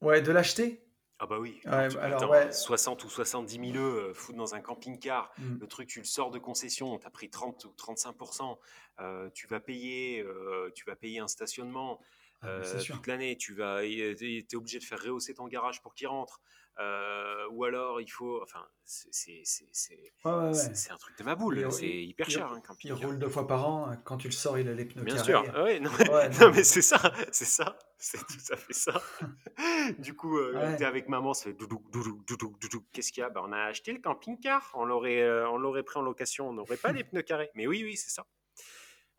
[0.00, 0.84] Ouais, de l'acheter?
[1.20, 1.60] Ah bah oui.
[1.64, 2.52] Ouais, tu- alors, attends, ouais.
[2.52, 5.32] 60 ou 70 000 euh, foutre dans un camping-car.
[5.38, 5.58] Mm.
[5.60, 8.58] Le truc, tu le sors de concession, tu as pris 30 ou 35%.
[9.00, 12.00] euh, tu vas payer, euh, tu vas payer un stationnement
[12.42, 13.36] Ah, mais euh, c'est toute l'année.
[13.36, 16.40] Tu vas, es obligé de faire rehausser ton garage pour qu'il rentre.
[16.80, 20.54] Euh, ou alors, il faut, enfin, c'est, c'est, c'est, c'est- Ouais, ouais, ouais.
[20.54, 21.66] c'est- c'est un truc de ma boule.
[21.72, 22.98] C'est hyper il- cher, Il camping-car.
[23.00, 23.96] roule deux fois par an.
[24.04, 25.26] Quand tu le sors, il a les pneus Bien carrés.
[25.26, 25.52] sûr.
[25.56, 26.04] Ah ouais, non, mais,
[26.52, 29.02] non, mais c'est ça, c'est ça, c'est tout à fait ça.
[29.98, 32.84] Du coup, euh, t'es avec maman, fait doudou, doudou, doudou, doudou.
[32.92, 33.30] Qu'est-ce qu'il y a?
[33.30, 36.52] Ben, On a acheté le camping-car, on l'aurait, euh, on l'aurait pris en location, on
[36.52, 37.50] n'aurait pas les pneus carrés.
[37.56, 38.24] Mais oui, oui, c'est ça.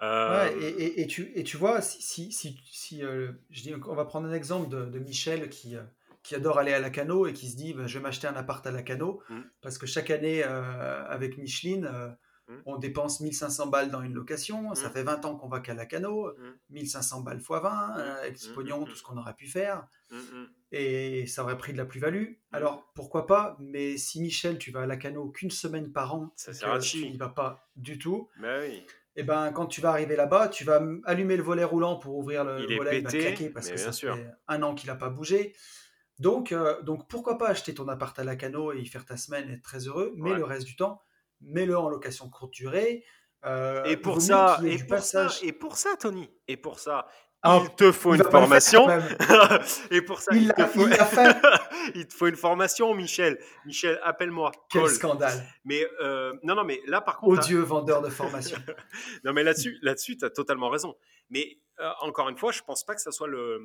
[0.01, 3.61] Euh, Ouais, et, et- et tu, et tu vois, si, si, si, si, euh, je
[3.61, 5.83] dis, on va prendre un exemple de, de Michel qui, euh,
[6.23, 8.65] qui adore aller à Lacano et qui se dit, bah, je vais m'acheter un appart
[8.65, 9.39] à Lacano Mm.
[9.61, 12.09] parce que chaque année, euh, avec Micheline, euh,
[12.47, 12.61] Mm.
[12.65, 14.73] on dépense 1500 balles dans une location.
[14.73, 14.91] Ça Mm.
[14.93, 16.29] fait 20 ans qu'on va qu'à Lacano.
[16.37, 16.53] Mm.
[16.71, 19.85] 1500 balles x 20, euh, avec ce pognon, tout ce qu'on aurait pu faire.
[20.71, 22.33] Et ça aurait pris de la plus-value.
[22.51, 26.53] Alors, pourquoi pas Mais si Michel, tu vas à Lacano qu'une semaine par an, Ça
[26.53, 28.83] sert à tu n'y vas pas du tout, Ben oui,
[29.19, 32.43] et ben quand tu vas arriver là-bas, tu vas allumer le volet roulant pour ouvrir
[32.45, 34.15] le Il est volet, il va pété, claquer parce que ça sûr.
[34.15, 35.53] fait un an qu'il n'a pas bougé.
[36.19, 39.49] Donc, euh, donc pourquoi pas acheter ton appart à Lacano et y faire ta semaine
[39.49, 40.37] et être très heureux, mais Ouais.
[40.37, 41.01] le reste du temps,
[41.41, 43.03] mets-le en location courte durée.
[43.45, 45.39] euh, Et pour ça, et pour passage.
[45.39, 47.07] ça, et pour ça, Tony, et pour ça,
[47.45, 48.87] Il te faut une formation.
[49.91, 50.83] et pour ça, Il il, l'a- te faut...
[50.87, 51.37] il l'a fait.
[51.95, 53.39] il te faut une formation, Michel.
[53.65, 54.51] Michel, appelle-moi.
[54.69, 54.91] Quel Call.
[54.91, 55.45] scandale.
[55.63, 58.57] Mais euh, non, non, mais là, par contre, Odieux vendeur de formation.
[59.23, 60.95] non, mais là-dessus, là-dessus, tu as totalement raison.
[61.29, 63.61] Mais euh, encore une fois, je pense pas que ça soit le.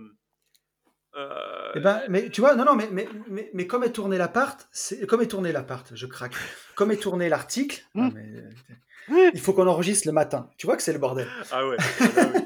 [1.16, 4.18] euh, Eh ben, mais tu vois, non, non, mais, mais, mais, mais comme est tourné
[4.18, 6.34] l'appart, c'est comme est tourné l'appart, je craque.
[6.76, 8.08] Comme est tourné l'article, euh,
[9.34, 10.48] il faut qu'on enregistre le matin.
[10.58, 11.26] Tu vois que c'est le bordel.
[11.50, 11.76] Ah ouais.
[11.80, 12.40] ah bah oui.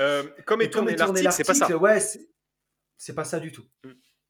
[0.00, 1.76] Euh, comme est tourné l'article, c'est pas ça.
[1.76, 3.64] Ouais, c'est- pas ça du tout.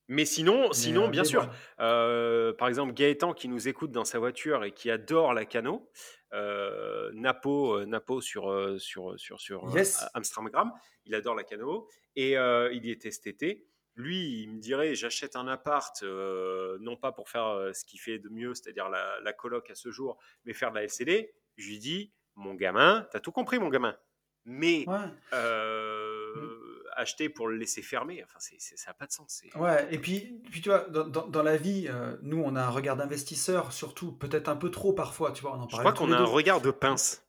[0.09, 1.49] Mais sinon, sinon, euh, bien mais sûr.
[1.79, 5.89] Euh, par exemple, Gaëtan qui nous écoute dans sa voiture et qui adore la cano,
[6.33, 10.05] euh, Napo, euh, Napo sur, sur, sur, sur Yes.
[10.15, 10.73] Amstramgram,
[11.05, 13.67] il adore la cano et il y était cet été.
[13.95, 18.29] Lui, il me dirait j'achète un appart, non pas pour faire ce qu'il fait de
[18.31, 21.33] mieux, c'est-à-dire la, la coloc à ce jour, mais faire de la LCD.
[21.57, 23.97] Je lui dis mon gamin, t'as tout compris, mon gamin?
[24.47, 24.97] Mais Ouais.
[25.33, 26.35] euh,
[26.97, 29.41] acheter pour le laisser fermer, enfin, c'est, c'est- ça n'a pas de sens.
[29.43, 32.57] c'est- Ouais, et puis, puis tu vois, dans, dans- dans la vie, euh, nous, on
[32.57, 35.77] a un regard d'investisseur, surtout, peut-être un peu trop parfois, tu vois, on en Je
[35.77, 37.23] crois qu'on a un regard de pince.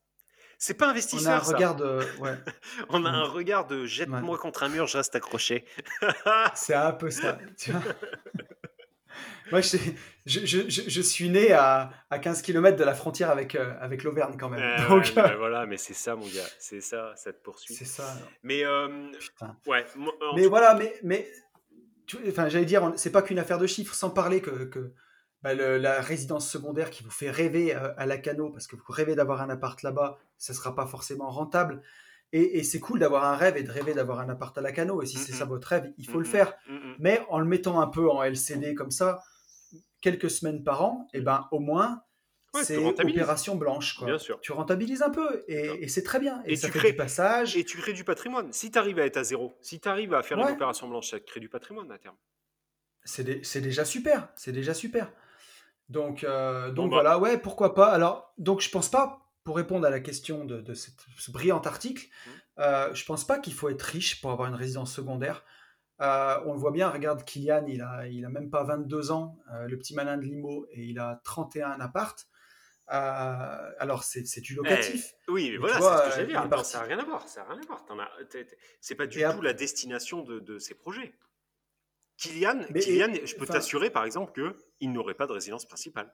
[0.57, 1.55] C'est pas On a un investisseur, ça.
[1.55, 2.01] regard de...
[2.19, 2.35] Ouais,
[2.89, 5.65] On a un regard de jette-moi contre un mur, je reste accroché.
[6.55, 7.39] c'est un peu ça.
[7.57, 7.81] tu vois.
[9.51, 9.77] Moi, je,
[10.25, 13.73] je, je, je- je suis né à, à 15 km de la frontière avec, euh,
[13.81, 14.61] avec l'Auvergne quand même.
[14.61, 16.47] Euh, Donc, ouais, euh, voilà, mais c'est ça, mon gars.
[16.59, 17.73] C'est ça, ça te poursuit.
[17.73, 18.15] c'est ça.
[18.43, 18.87] Mais, euh,
[19.67, 19.85] ouais.
[19.95, 21.29] moi, Mais tout- voilà, mais, mais
[22.07, 24.93] tu- enfin, j'allais dire, c'est pas qu'une affaire de chiffres, sans parler que, que
[25.41, 28.83] bah, le- la résidence secondaire qui vous fait rêver à la cano, parce que vous
[28.89, 31.81] rêvez d'avoir un appart là-bas, ça sera pas forcément rentable.
[32.33, 34.71] Et, et c'est cool d'avoir un rêve et de rêver d'avoir un appart à la
[34.71, 35.01] cano.
[35.01, 35.37] Et si c'est Mhm.
[35.37, 36.53] ça votre rêve, il faut le Mhm, faire.
[36.99, 39.19] Mais en le mettant un peu en LCD comme ça,
[40.01, 42.03] quelques semaines par an, et ben au moins,
[42.53, 43.95] Ouais, c'est opération blanche.
[43.97, 44.07] Quoi.
[44.07, 44.37] Bien sûr.
[44.41, 46.41] Tu rentabilises un peu et, c'est très bien.
[46.45, 47.55] Et, Et ça tu fait crées- du passage.
[47.55, 48.51] Et tu crées du patrimoine.
[48.51, 50.43] Si tu arrives à être à zéro, si tu arrives à faire Ouais.
[50.49, 52.17] une opération blanche, ça te crée du patrimoine à terme.
[53.05, 54.27] C'est dé- c'est déjà super.
[54.35, 55.11] C'est déjà super.
[55.87, 56.95] Donc, euh, donc Bon, bah.
[56.97, 57.87] voilà, ouais, pourquoi pas.
[57.91, 61.61] Alors, donc je pense pas, pour répondre à la question de, de cette- ce brillant
[61.61, 62.31] article, Mhm.
[62.59, 65.43] euh, je pense pas qu'il faut être riche pour avoir une résidence secondaire.
[66.01, 69.37] Euh, on le voit bien, regarde Kylian, il a, il a même pas 22 ans,
[69.53, 72.27] euh, le petit malin de Limo, et il a 31 appart.
[72.87, 75.13] alors, c'est du locatif.
[75.27, 76.65] Eh, oui, mais, voilà, c'est ce que j'allais dire.
[76.65, 77.27] ça n'a rien à voir.
[77.27, 77.85] Ça rien à voir.
[78.81, 81.13] C'est pas du tout la destination de, de ces projets.
[82.17, 84.33] Kylian, Kylian je peux t'assurer, par exemple,
[84.77, 86.13] qu'il n'aurait pas de résidence principale.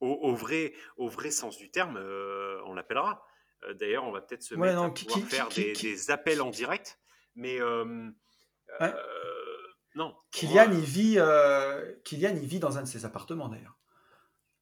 [0.00, 3.26] Au, vrai, au vrai sens du terme, euh, on l'appellera.
[3.64, 7.00] Euh, d'ailleurs, on va peut-être se mettre à pouvoir faire des, appels en direct.
[7.34, 8.10] Mais euh,
[9.96, 10.14] non.
[10.30, 11.18] Kylian, il vit,
[12.04, 13.76] Kylian, il vit dans un de ses appartements, d'ailleurs.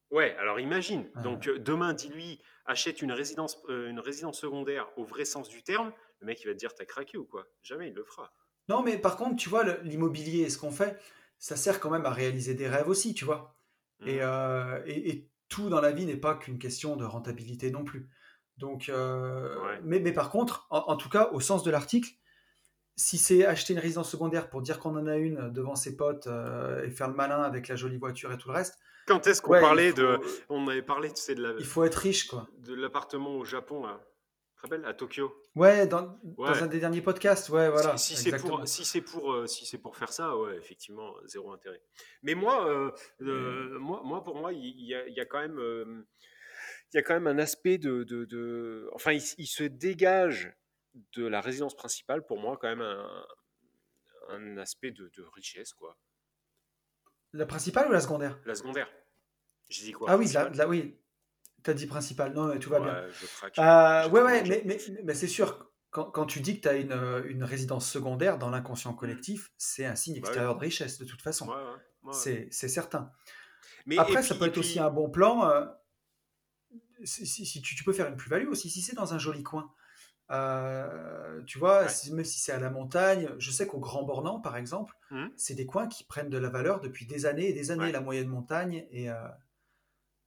[0.09, 1.09] Ouais, alors imagine.
[1.21, 5.91] Donc demain, dis-lui, achète une résidence, une résidence secondaire au vrai sens du terme.
[6.19, 7.45] Le mec, il va te dire, t'as craqué ou quoi?
[7.61, 8.33] Jamais il le fera.
[8.69, 10.99] Non, mais par contre, tu vois, l'immobilier, ce qu'on fait,
[11.39, 13.55] ça sert quand même à réaliser des rêves aussi, tu vois.
[14.01, 14.05] Mmh.
[14.07, 18.09] Euh, et, tout dans la vie n'est pas qu'une question de rentabilité non plus.
[18.57, 22.09] Donc, euh, mais, mais, par contre, en, tout cas, au sens de l'article,
[22.97, 26.27] si c'est acheter une résidence secondaire pour dire qu'on en a une devant ses potes
[26.27, 28.77] euh, et faire le malin avec la jolie voiture et tout le reste.
[29.05, 30.19] Quand est-ce qu'on parlait de.
[30.49, 31.53] On avait parlé, tu sais, de la.
[31.59, 32.49] Il faut être riche, quoi.
[32.57, 34.01] De l'appartement au Japon, là
[34.61, 35.33] rappelles, à Tokyo.
[35.55, 37.97] Ouais, dans, un des derniers podcasts, ouais, voilà.
[37.97, 41.51] Si, c'est pour, si c'est pour, euh, si c'est pour faire ça, ouais, effectivement, zéro
[41.51, 41.81] intérêt.
[42.23, 42.91] Mais moi, euh,
[43.21, 46.05] euh, moi, moi, pour moi, il y, a, quand même,
[46.91, 50.53] il y a quand même un aspect de, de, enfin, il, se dégage
[51.13, 53.25] de la résidence principale, pour moi, quand même un,
[54.29, 55.97] un aspect de, richesse, quoi.
[57.33, 58.39] La principale ou la secondaire?
[58.45, 58.89] La secondaire.
[59.69, 60.09] Je dis quoi?
[60.09, 60.97] Ah oui, la, oui,
[61.67, 62.95] T'as dit principal, non, tout va bien.
[63.59, 66.75] Euh, ouais, ouais, mais, mais, mais c'est sûr, quand, quand, tu dis que tu as
[66.75, 68.95] une, euh, une, résidence secondaire dans l'inconscient mmh.
[68.95, 71.53] collectif, c'est un signe bah extérieur de richesse, de toute façon.
[72.13, 73.11] c'est certain.
[73.85, 75.49] Mais, Après, ça peut être aussi un bon plan.
[75.49, 75.65] Euh,
[77.03, 79.69] si, tu, peux faire une plus-value aussi, si c'est dans un joli coin.
[81.45, 81.81] tu vois,
[82.13, 85.25] même si c'est à la montagne, je sais qu'au Grand Bornand, par exemple, mmh.
[85.35, 87.99] c'est des coins qui prennent de la valeur depuis des années et des années, la
[87.99, 88.87] moyenne montagne.
[88.89, 89.09] Et,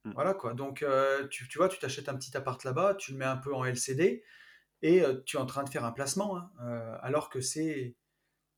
[0.05, 0.13] Mmh.
[0.15, 0.55] Voilà quoi.
[0.55, 3.37] Donc, euh, tu, tu, vois, tu t'achètes un petit appart là-bas, tu le mets un
[3.37, 4.25] peu en LCD
[4.83, 7.97] et euh, tu es en train de faire un placement, hein, euh, alors que c'est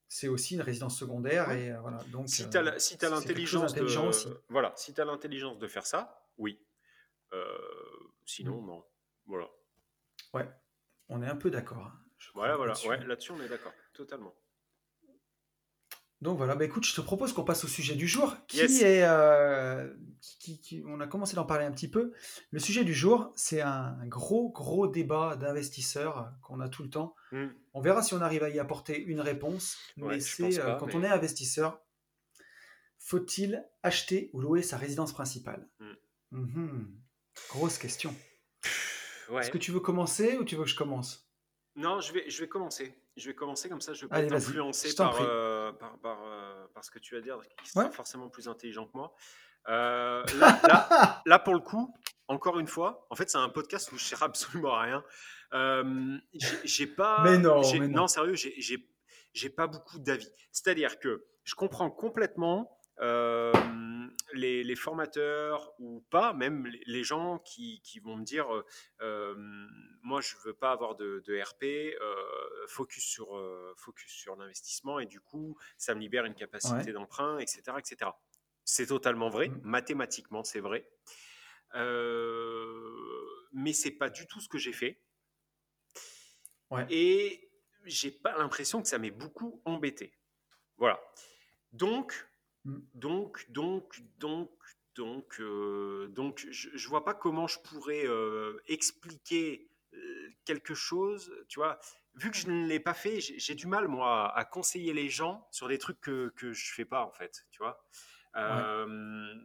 [0.09, 1.99] c'est aussi une résidence secondaire et voilà.
[2.13, 3.83] Donc, si tu as, si l'intelligence de
[4.51, 6.61] voilà, si as l'intelligence de faire ça, oui.
[8.27, 8.67] sinon, mmh.
[8.67, 8.85] non.
[9.27, 9.49] Voilà.
[10.35, 10.49] Ouais,
[11.09, 11.87] on est un peu d'accord.
[11.87, 11.99] Hein,
[12.35, 12.75] voilà, voilà.
[12.87, 14.35] Ouais, là-dessus, on est d'accord, totalement.
[16.23, 19.03] Donc voilà, bah écoute, je te propose qu'on passe au sujet du jour, qui est,
[19.03, 22.13] euh, qui, on a commencé d'en parler un petit peu.
[22.53, 27.17] Le sujet du jour, c'est un gros, gros débat d'investisseurs qu'on a tout le temps.
[27.33, 27.49] Hmm.
[27.75, 31.03] On verra si on arrive à y apporter une réponse, mais c'est euh, quand on
[31.03, 31.83] est investisseur,
[33.01, 35.69] faut-il acheter ou louer sa résidence principale?
[35.81, 35.95] Hmm.
[36.31, 37.01] mhm.
[37.49, 38.15] Grosse question.
[39.41, 41.22] Est-ce que tu veux commencer ou tu veux que je commence?
[41.77, 44.33] Non, je vais, je vais commencer je vais commencer comme ça, je vais pas être
[44.33, 48.49] influencé par, euh, par, euh, par, ce que tu vas dire, qui sera forcément plus
[48.49, 49.15] intelligent que moi.
[49.69, 51.95] Euh, là, là, pour le coup,
[52.29, 55.05] encore une fois, en fait, c'est un podcast où je ne sais absolument rien.
[56.65, 57.21] j'ai pas.
[57.25, 57.89] Mais non, mais non.
[57.89, 58.07] non.
[58.07, 60.29] sérieux, j'ai pas beaucoup d'avis.
[60.51, 62.79] C'est-à-dire que je comprends complètement
[64.35, 68.65] les, formateurs ou pas, même les gens qui, vont me dire euh,
[69.03, 69.35] euh,
[70.03, 73.29] moi je veux pas avoir de, RP, euh, focus sur,
[73.77, 77.63] focus sur l'investissement et du coup ça me libère une capacité d'emprunt, etc.
[77.79, 78.11] etc.
[78.65, 79.61] C'est totalement vrai, mmh.
[79.65, 80.89] mathématiquement c'est vrai,
[83.53, 85.01] mais c'est pas du tout ce que j'ai fait.
[86.89, 87.51] Et
[87.85, 90.15] j'ai pas l'impression que ça m'ait beaucoup embêté.
[90.79, 90.99] Voilà.
[91.73, 92.29] Donc.
[92.65, 94.51] Donc, donc, donc,
[94.95, 101.33] donc, euh, donc, je, ne vois pas comment je pourrais euh, expliquer euh, quelque chose,
[101.49, 101.79] tu vois.
[102.15, 105.49] Vu que je ne l'ai pas fait, j'ai du mal moi à conseiller les gens
[105.51, 107.83] sur des trucs que que je fais pas en fait, tu vois.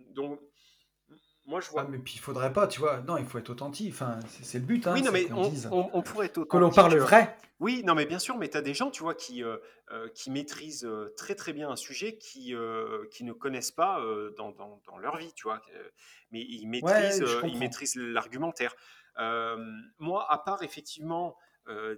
[0.09, 0.41] Donc
[1.47, 1.83] moi, je vois.
[1.83, 2.99] Ah, mais puis il faudrait pas, tu vois.
[3.07, 3.93] Non, il faut être authentique.
[3.93, 4.85] Enfin, c'est le but.
[4.85, 6.51] Hein, oui, non, mais on, pourrait être authentique.
[6.51, 7.37] Que l'on parle vrai.
[7.61, 9.57] Oui, non, mais bien sûr, mais tu as des gens, tu vois, qui, euh,
[9.91, 12.53] euh, qui maîtrisent euh, très très bien un sujet qui,
[13.11, 13.99] qui ne connaissent pas
[14.37, 15.61] dans, dans, dans, leur vie, tu vois.
[16.31, 18.75] Mais ils maîtrisent, ils maîtrisent l'argumentaire.
[19.97, 21.37] moi, à part effectivement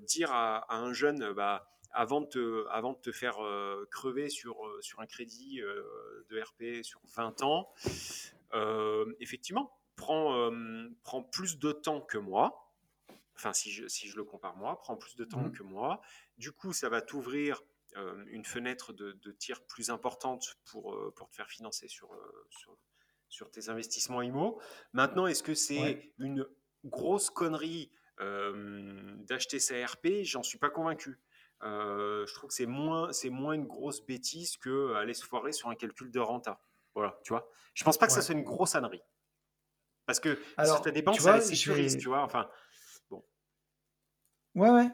[0.04, 3.38] dire à, un jeune, bah, avant de te, avant de te faire
[3.90, 5.60] crever sur, sur un crédit
[6.30, 8.39] de RP sur 20 ans, euh,
[9.20, 12.74] effectivement, prend, euh, prend plus de temps que moi.
[13.36, 15.52] Enfin, si je, si je le compare moi, prend plus de temps mmh.
[15.52, 16.02] que moi.
[16.38, 17.62] Du coup, ça va t'ouvrir
[17.98, 22.10] euh, une fenêtre de, tir plus importante pour, pour te faire financer sur,
[22.50, 22.78] sur,
[23.28, 24.62] sur tes investissements IMO.
[24.94, 26.48] Maintenant, est-ce que c'est une
[26.86, 31.20] grosse connerie d'acheter sa RP J'en suis pas convaincu.
[31.62, 35.76] je trouve que c'est moins, moins une grosse bêtise que aller se foirer sur un
[35.76, 36.62] calcul de renta.
[37.00, 37.50] Voilà, tu vois.
[37.74, 39.02] Je pense pas que ça soit une grosse ânerie.
[40.06, 42.24] Parce que Alors, tu as des banques, tu ça les sécurise, vais tu vois.
[42.24, 42.50] Enfin,
[43.10, 43.24] bon.
[44.56, 44.90] ouais, ouais.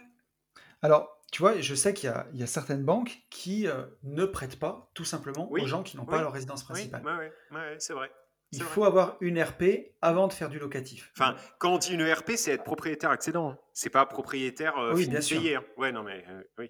[0.81, 3.85] Alors, tu vois, je sais qu'il y a, il y a certaines banques qui euh,
[4.03, 6.65] ne prêtent pas, tout simplement, aux Oui, gens qui n'ont pas oui, leur résidence oui,
[6.89, 7.03] principale.
[7.03, 8.11] ouais, ouais, ouais, c'est vrai.
[8.51, 8.69] Il vrai.
[8.71, 9.63] faut avoir une RP
[10.01, 11.11] avant de faire du locatif.
[11.17, 13.49] Enfin, quand on dit une ERP, c'est être propriétaire accédant.
[13.51, 13.57] hein.
[13.73, 15.41] C'est pas propriétaire euh, Oui, bien sûr.
[15.41, 15.63] hein.
[15.77, 16.69] Ouais, non, mais euh, oui.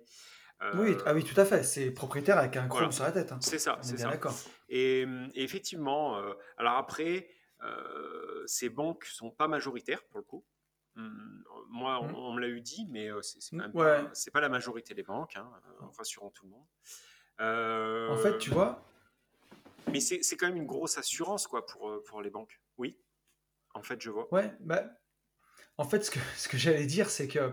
[0.76, 1.64] Oui, ah Euh, oui, tout à fait.
[1.64, 2.86] C'est propriétaire avec un voilà.
[2.86, 3.32] chrome sur la tête.
[3.32, 3.40] hein.
[3.42, 4.10] C'est ça, c'est ça.
[4.10, 4.34] d'accord.
[4.70, 7.30] Et, hum, et effectivement, euh, alors après,
[7.64, 10.46] euh, ces banques sont pas majoritaires pour le coup.
[10.98, 12.16] Hum, moi, on, Mm.
[12.16, 14.04] on me l'a eu dit, mais euh, c'est même Ouais.
[14.06, 16.66] pas, c'est pas la majorité des banques, hein, euh, rassurons tout le monde.
[17.38, 18.82] En fait, Euh, tu vois,
[19.92, 22.62] mais c'est c'est quand même une grosse assurance quoi pour, euh, pour les banques.
[22.78, 22.98] Oui,
[23.74, 24.34] en fait, je vois.
[24.34, 24.84] ouais, bah,
[25.78, 27.52] en fait, ce que, ce que j'allais dire, c'est que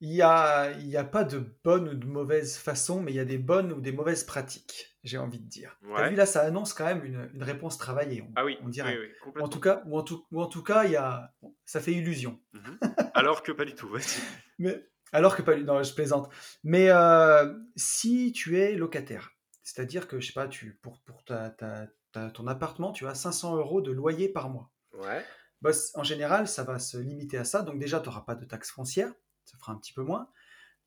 [0.00, 3.16] il y a, il y a pas de bonne ou de mauvaise façon, mais il
[3.16, 5.76] y a des bonnes ou des mauvaises pratiques, j'ai envie de dire.
[5.82, 6.16] T'as vu, Ouais.
[6.16, 8.96] là, ça annonce quand même une, une réponse travaillée, on, Ah oui, on oui, dirait.
[8.98, 11.34] oui, Ou en tout cas, ou en tout, ou en tout cas, il y a,
[11.64, 12.40] ça fait illusion.
[12.52, 12.78] Mhm.
[13.14, 13.88] Alors que pas du tout.
[13.88, 14.02] vas-y.
[14.58, 16.30] Mais, alors que pas, non, je plaisante.
[16.62, 19.32] Mais euh, si tu es locataire,
[19.64, 23.14] c'est-à-dire que, je sais pas, tu, pour, pour ta, ta- ta- ton appartement, tu as
[23.14, 24.70] 500 euros de loyer par mois.
[24.92, 25.24] Ouais.
[25.60, 27.62] Bah, en général, ça va se limiter à ça.
[27.62, 29.12] Donc déjà, tu n'auras pas de taxes foncières,
[29.50, 30.28] ça fera un petit peu moins.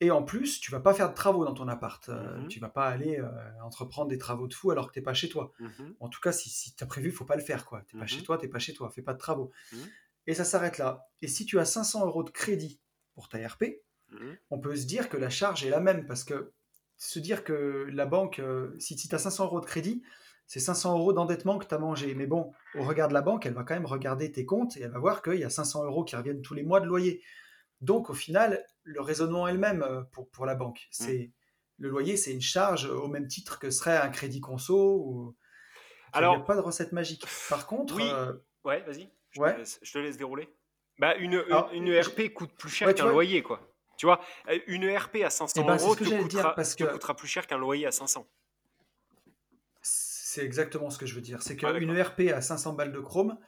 [0.00, 2.08] Et en plus, tu vas pas faire de travaux dans ton appart.
[2.08, 2.48] Euh, Mhm.
[2.48, 3.28] Tu vas pas aller euh,
[3.62, 5.52] entreprendre des travaux de fou alors que tu n'es pas chez toi.
[5.60, 5.94] Mhm.
[6.00, 7.66] En tout cas, si, si tu as prévu, faut pas le faire.
[7.68, 8.08] Tu n'es pas Mhm.
[8.08, 8.90] chez toi, tu n'es pas chez toi.
[8.90, 9.52] Fais pas de travaux.
[9.72, 9.78] Mhm.
[10.26, 11.06] Et ça s'arrête là.
[11.20, 12.80] Et si tu as 500 euros de crédit
[13.14, 14.36] pour ta RP, Mhm.
[14.50, 16.52] on peut se dire que la charge est la même parce que
[16.96, 20.02] se dire que la banque, euh, si, si tu as 500 euros de crédit,
[20.48, 22.14] c'est 500 euros d'endettement que tu as mangé.
[22.14, 24.82] Mais bon, au regard de la banque, elle va quand même regarder tes comptes et
[24.82, 27.22] elle va voir qu'il y a 500 euros qui reviennent tous les mois de loyer.
[27.82, 30.88] Donc au final, le raisonnement est le même euh, pour, pour la banque.
[30.90, 31.30] C'est
[31.78, 34.96] Le loyer, c'est une charge au même titre que serait un crédit conso.
[35.04, 35.36] Ou...
[36.14, 37.24] Il n'y a Alors, pas de recette magique.
[37.48, 38.08] Par contre, Oui.
[38.08, 38.32] euh,
[38.64, 39.10] ouais, vas-y.
[39.30, 39.54] Je, Ouais.
[39.54, 40.48] te laisse- je te laisse dérouler.
[40.98, 43.60] Bah, une, Alors, ERP coûte plus cher Ouais, qu'un loyer, quoi.
[43.96, 46.54] Tu vois, euh, une ERP à 500 Eh ben, euros te, dire, coûtera,
[47.14, 48.26] te plus cher qu'un loyer à 500.
[49.80, 51.42] C'est exactement ce que je veux dire.
[51.42, 51.96] C'est Ah, qu'une.
[51.96, 53.38] ERP à 500 balles de chrome,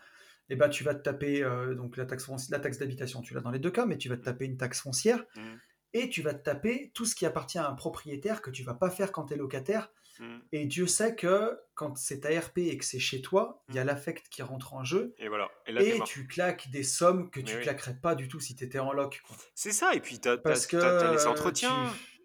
[0.49, 3.41] eh ben, tu vas te taper euh, donc la taxe, la taxe d'habitation, tu l'as
[3.41, 5.59] dans les deux cas, mais tu vas te taper une taxe foncière Mhm.
[5.95, 8.75] et tu vas te taper tout ce qui appartient à un propriétaire que tu vas
[8.75, 9.91] pas faire quand tu es locataire.
[10.21, 10.43] Mhm.
[10.53, 13.79] Et Dieu sait que quand c'est ta RP et que c'est chez toi, il y
[13.81, 15.51] a l'affect qui rentre en jeu Et voilà.
[15.67, 17.63] Et là, tu claques des sommes que Mais tu oui.
[17.63, 19.23] claquerais pas du tout si tu étais en loc.
[19.57, 19.93] C'est ça.
[19.95, 21.91] Et puis, Parce que t'as- t'as les entretiens.
[21.93, 22.21] tu-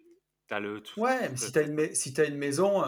[0.48, 1.00] T'as le tout.
[1.00, 2.84] Ouais, mais si tu as, une, si t'as une maison,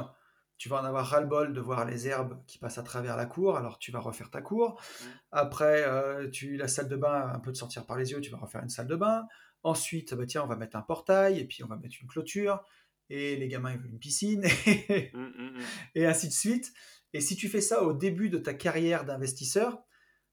[0.62, 3.58] tu vas en avoir ras-le-bol de voir les herbes qui passent à travers la cour,
[3.58, 4.80] alors tu vas refaire ta cour.
[4.80, 5.06] Mm.
[5.32, 8.30] Après, euh, tu la salle de bain un peu de sortir par les yeux, tu
[8.30, 9.26] vas refaire une salle de bain.
[9.64, 12.64] Ensuite, bah tiens, on va mettre un portail, et puis on va mettre une clôture,
[13.10, 15.64] et les gamins, ils veulent une piscine, et, mhm, mhm.
[15.96, 16.72] et ainsi de suite.
[17.14, 19.82] Et si tu fais ça au début de ta carrière d'investisseur,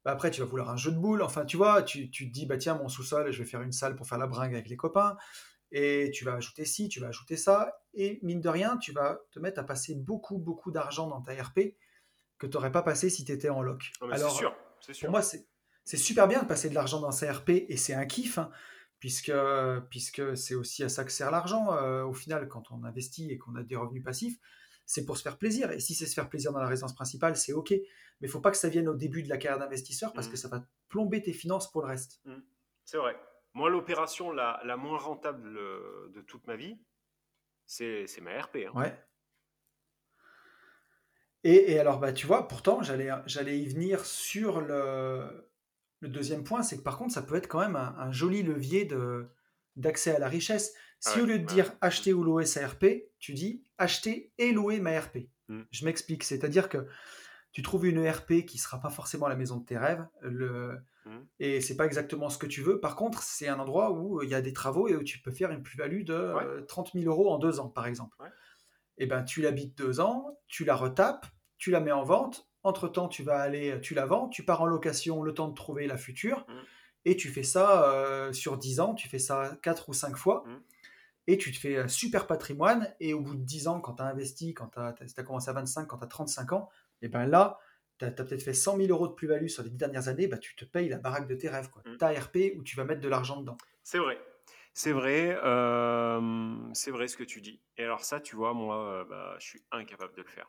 [0.05, 1.23] bah après, tu vas vouloir un jeu de boules.
[1.23, 3.73] Enfin, tu vois, tu, tu te dis, bah tiens, mon sous-sol, je vais faire une
[3.73, 5.17] salle pour faire la bringue avec les copains
[5.71, 9.21] et tu vas ajouter ci, tu vas ajouter ça, et mine de rien, tu vas
[9.33, 11.75] te mettre à passer beaucoup, beaucoup d'argent dans ta RP
[12.39, 13.91] que tu n'aurais pas passé si tu étais en loc.
[14.01, 14.57] Ah, mais Alors, c'est sûr.
[14.81, 15.07] C'est sûr.
[15.07, 18.07] pour moi, c'est super bien de passer de l'argent dans sa RP, et c'est un
[18.07, 18.51] kiff, hein,
[19.01, 19.33] puisque,
[19.91, 23.39] puisque c'est aussi à ça que sert l'argent, euh, au final, quand on investit et
[23.39, 24.39] qu'on a des revenus passifs,
[24.87, 25.71] c'est pour se faire plaisir.
[25.73, 27.71] Et si c'est se faire plaisir dans la résidence principale, c'est OK.
[27.73, 30.33] Mais il faut pas que ça vienne au début de la carrière d'investisseur, parce Mhm.
[30.33, 32.23] que ça va plomber tes finances pour le reste.
[32.85, 33.17] C'est vrai.
[33.55, 36.79] Moi, l'opération la, la moins rentable euh, de toute ma vie,
[37.68, 38.57] c'est, ma RP.
[38.66, 38.72] hein.
[38.74, 39.04] Ouais.
[41.44, 45.48] Et, et alors, bah, tu vois, pourtant, j'allais, y venir sur le,
[46.00, 48.42] le deuxième point, c'est que par contre, ça peut être quand même un, un joli
[48.42, 48.88] levier
[49.76, 50.74] d'accès à la richesse.
[50.98, 52.87] Si ouais, au lieu de ouais, dire acheter ou louer sa RP,
[53.20, 55.28] tu dis acheter et louer ma RP.
[55.46, 55.62] Mm.
[55.70, 56.88] Je m'explique, c'est-à-dire que
[57.59, 61.18] tu trouves une RP qui sera pas forcément la maison de tes rêves, le, Mm.
[61.40, 62.79] et c'est pas exactement ce que tu veux.
[62.79, 65.33] Par contre, c'est un endroit où il y a des travaux et où tu peux
[65.33, 66.44] faire une plus-value de Ouais.
[66.44, 68.16] euh, 30 000 euros en deux ans, par exemple.
[68.21, 68.29] Ouais.
[68.99, 72.49] Et ben, tu l'habites deux ans, tu la retapes, tu la mets en vente.
[72.62, 75.88] Entre-temps, tu vas aller, tu la vends, tu pars en location le temps de trouver
[75.88, 76.47] la future.
[76.47, 76.53] Mm.
[77.07, 80.44] Et tu fais ça euh, sur 10 ans, tu fais ça quatre ou cinq fois.
[80.46, 80.61] Mm.
[81.27, 82.94] Et tu te fais un super patrimoine.
[83.00, 85.54] Et au bout de 10 ans, quand tu as investi, quand tu as, commencé à
[85.54, 86.69] 25, quand tu as 35 ans,
[87.03, 87.59] et ben là,
[87.99, 90.38] tu as, peut-être fait 100 000 euros de plus-value sur les 10 dernières années, bah,
[90.38, 91.71] tu te payes la baraque de tes rêves.
[91.71, 91.83] Quoi.
[91.85, 91.96] Mm.
[91.96, 93.57] Ta RP où tu vas mettre de l'argent dedans.
[93.83, 94.19] C'est vrai.
[94.73, 95.37] C'est vrai.
[95.42, 97.61] euh, c'est vrai ce que tu dis.
[97.77, 100.49] Et alors ça, tu vois, moi, euh, bah, je suis incapable de le faire.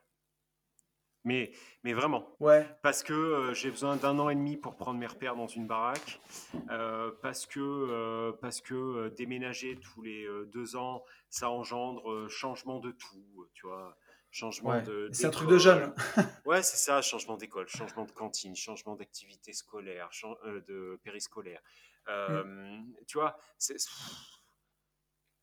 [1.26, 1.52] Mais,
[1.84, 2.36] mais vraiment.
[2.40, 5.48] Ouais, Parce que euh, j'ai besoin d'un an et demi pour prendre mes repères dans
[5.48, 6.22] une baraque.
[6.70, 12.92] euh, parce que, euh, parce que déménager tous les deux ans, ça engendre changement de
[12.92, 13.48] tout.
[13.54, 13.98] Tu vois,
[14.32, 15.94] Changement Ouais, de c'est un truc de jeune.
[16.46, 20.10] Ouais, c'est ça, changement d'école, changement de cantine, changement d'activité scolaire,
[20.46, 21.62] euh, de périscolaire.
[22.08, 22.12] Mm.
[22.12, 22.78] Euh,
[23.08, 23.78] tu vois, c'est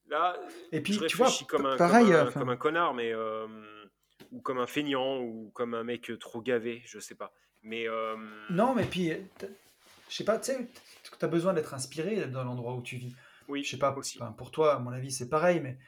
[0.09, 0.37] là,
[0.73, 2.95] Et je puis, tu vois, réfléchis comme un, comme pareil, un, comme enfin, un connard,
[2.95, 3.47] mais euh,
[4.33, 7.33] ou comme un feignant, ou comme un mec trop gavé, je sais pas.
[7.63, 8.17] Mais euh,
[8.51, 9.13] non, mais puis,
[10.09, 10.69] je sais pas, tu sais,
[11.03, 13.11] tu as besoin d'être inspiré dans l'endroit où tu vis.
[13.49, 14.19] Je oui, sais pas, aussi.
[14.21, 15.79] enfin, pour toi, à mon avis, c'est pareil, mais.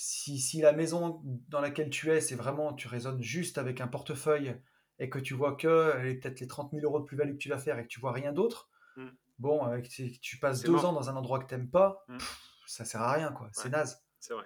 [0.00, 3.88] Si, si la maison dans laquelle tu es, c'est vraiment, tu raisonnes juste avec un
[3.88, 4.54] portefeuille
[5.00, 7.58] et que tu vois que peut-être les 30 000 euros de plus-value que tu vas
[7.58, 9.08] faire et que tu vois rien d'autre, Mm.
[9.40, 12.18] bon, avec, tu tu passes deux ans dans un endroit que t'aimes pas, Mm.
[12.18, 13.48] pff, ça sert à rien, quoi.
[13.52, 14.00] C'est naze.
[14.20, 14.44] c'est vrai.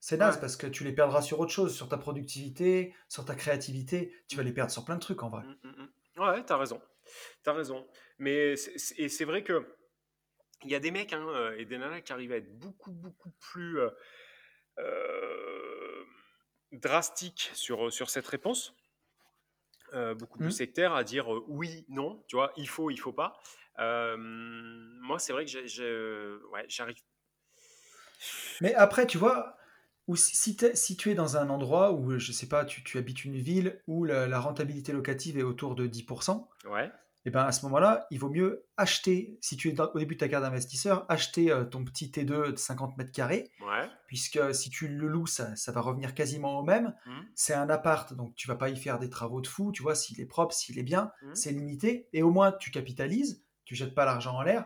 [0.00, 0.40] C'est naze Ouais.
[0.40, 4.14] parce que tu les perdras sur autre chose, sur ta productivité, sur ta créativité.
[4.28, 5.42] Tu vas les perdre sur plein de trucs en vrai.
[5.42, 6.22] Mm, mm, mm.
[6.22, 6.80] Ouais, t'as raison.
[7.42, 7.86] T'as raison.
[8.18, 9.66] Mais c'est vrai que
[10.64, 12.92] il y a des mecs hein, euh, et des nanas qui arrivent à être beaucoup,
[12.92, 13.90] beaucoup plus euh,
[14.78, 16.04] euh,
[16.72, 18.74] drastiques sur, sur cette réponse,
[19.94, 20.56] euh, beaucoup plus Hmm.
[20.56, 23.38] sectaires, à dire euh, oui, non, tu vois, il faut, il faut pas.
[23.78, 26.96] Euh, moi, c'est vrai que ouais, j'arrive.
[28.60, 29.56] Mais après, tu vois,
[30.06, 33.36] ou si, tu es dans un endroit où, je sais pas, tu, tu habites une
[33.36, 36.92] ville où la, la rentabilité locative est autour de 10%, Ouais,
[37.26, 40.14] et ben à ce moment-là, il vaut mieux acheter, si tu es dans- au début
[40.14, 43.90] de ta carte d'investisseur, acheter euh, ton petit T2 de 50 mètres carrés, ouais.
[44.06, 46.94] puisque si tu le loues, ça, ça va revenir quasiment au même.
[47.04, 49.82] hmm, C'est un appart, donc tu vas pas y faire des travaux de fou, tu
[49.82, 51.34] vois, s'il est propre, s'il est bien, hmm.
[51.34, 54.64] c'est limité, et au moins tu capitalises, tu jettes pas l'argent en l'air,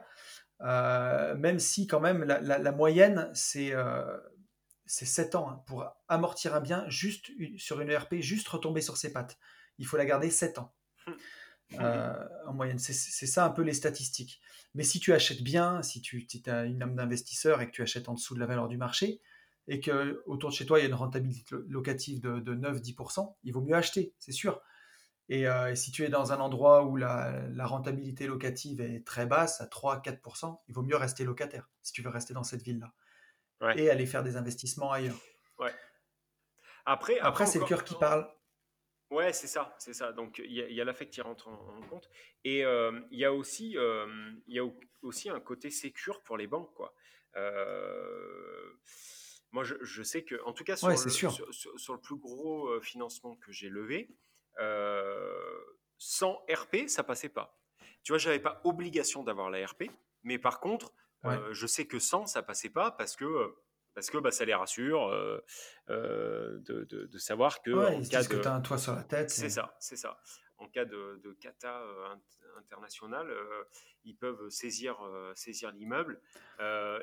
[0.60, 4.04] euh, même si quand même la, la- la moyenne c'est euh,
[4.84, 8.96] c'est 7 ans hein, pour amortir un bien juste sur une ERP, juste retomber sur
[8.98, 9.38] ses pattes.
[9.78, 10.74] Il faut la garder 7 ans
[11.78, 12.78] euh, en moyenne.
[12.78, 12.92] C'est-
[13.26, 14.40] ça un peu les statistiques.
[14.74, 18.08] Mais si tu achètes bien, si tu as une âme d'investisseur et que tu achètes
[18.08, 19.20] en dessous de la valeur du marché,
[19.68, 22.54] et que autour de chez toi il y a une rentabilité lo- locative de, de
[22.54, 24.60] 9-10%, il vaut mieux acheter, c'est sûr.
[25.28, 29.06] Et, euh, et si tu es dans un endroit où la, la rentabilité locative est
[29.06, 32.62] très basse, à 3-4%, il vaut mieux rester locataire si tu veux rester dans cette
[32.62, 32.92] ville-là.
[33.60, 33.78] Ouais.
[33.78, 35.20] Et aller faire des investissements ailleurs.
[35.58, 35.72] Ouais.
[36.86, 38.28] Après, Après, après c'est le cœur qui parle.
[39.10, 40.12] Ouais, c'est ça, c'est ça.
[40.12, 42.08] Donc il y a, a l'affect qui rentre en, en compte.
[42.44, 44.06] Et euh, il y a aussi, euh,
[44.46, 46.94] il y a au- aussi un côté sécure pour les banques, quoi.
[47.36, 48.72] Euh,
[49.52, 51.32] moi, je, je sais que, en tout cas, sur, Ouais, le, c'est sûr.
[51.32, 54.10] sur, sur- sur le plus gros financement que j'ai levé,
[55.98, 57.58] sans RP, ça passait pas.
[58.02, 59.90] Tu vois, j'avais pas obligation d'avoir la RP,
[60.22, 60.92] mais par contre,
[61.22, 61.36] Ouais.
[61.52, 63.54] je sais que sans, ça passait pas parce que
[64.00, 65.38] parce que bah, ça les rassure euh,
[65.90, 68.60] euh, de, de- de savoir que Ouais, en cas disent que de tu as un
[68.60, 69.30] toit sur la tête.
[69.30, 70.18] c'est et- ça, c'est ça.
[70.58, 71.82] En cas de, de cata
[72.14, 73.30] int- internationale,
[74.04, 74.96] ils peuvent saisir,
[75.34, 76.20] saisir l'immeuble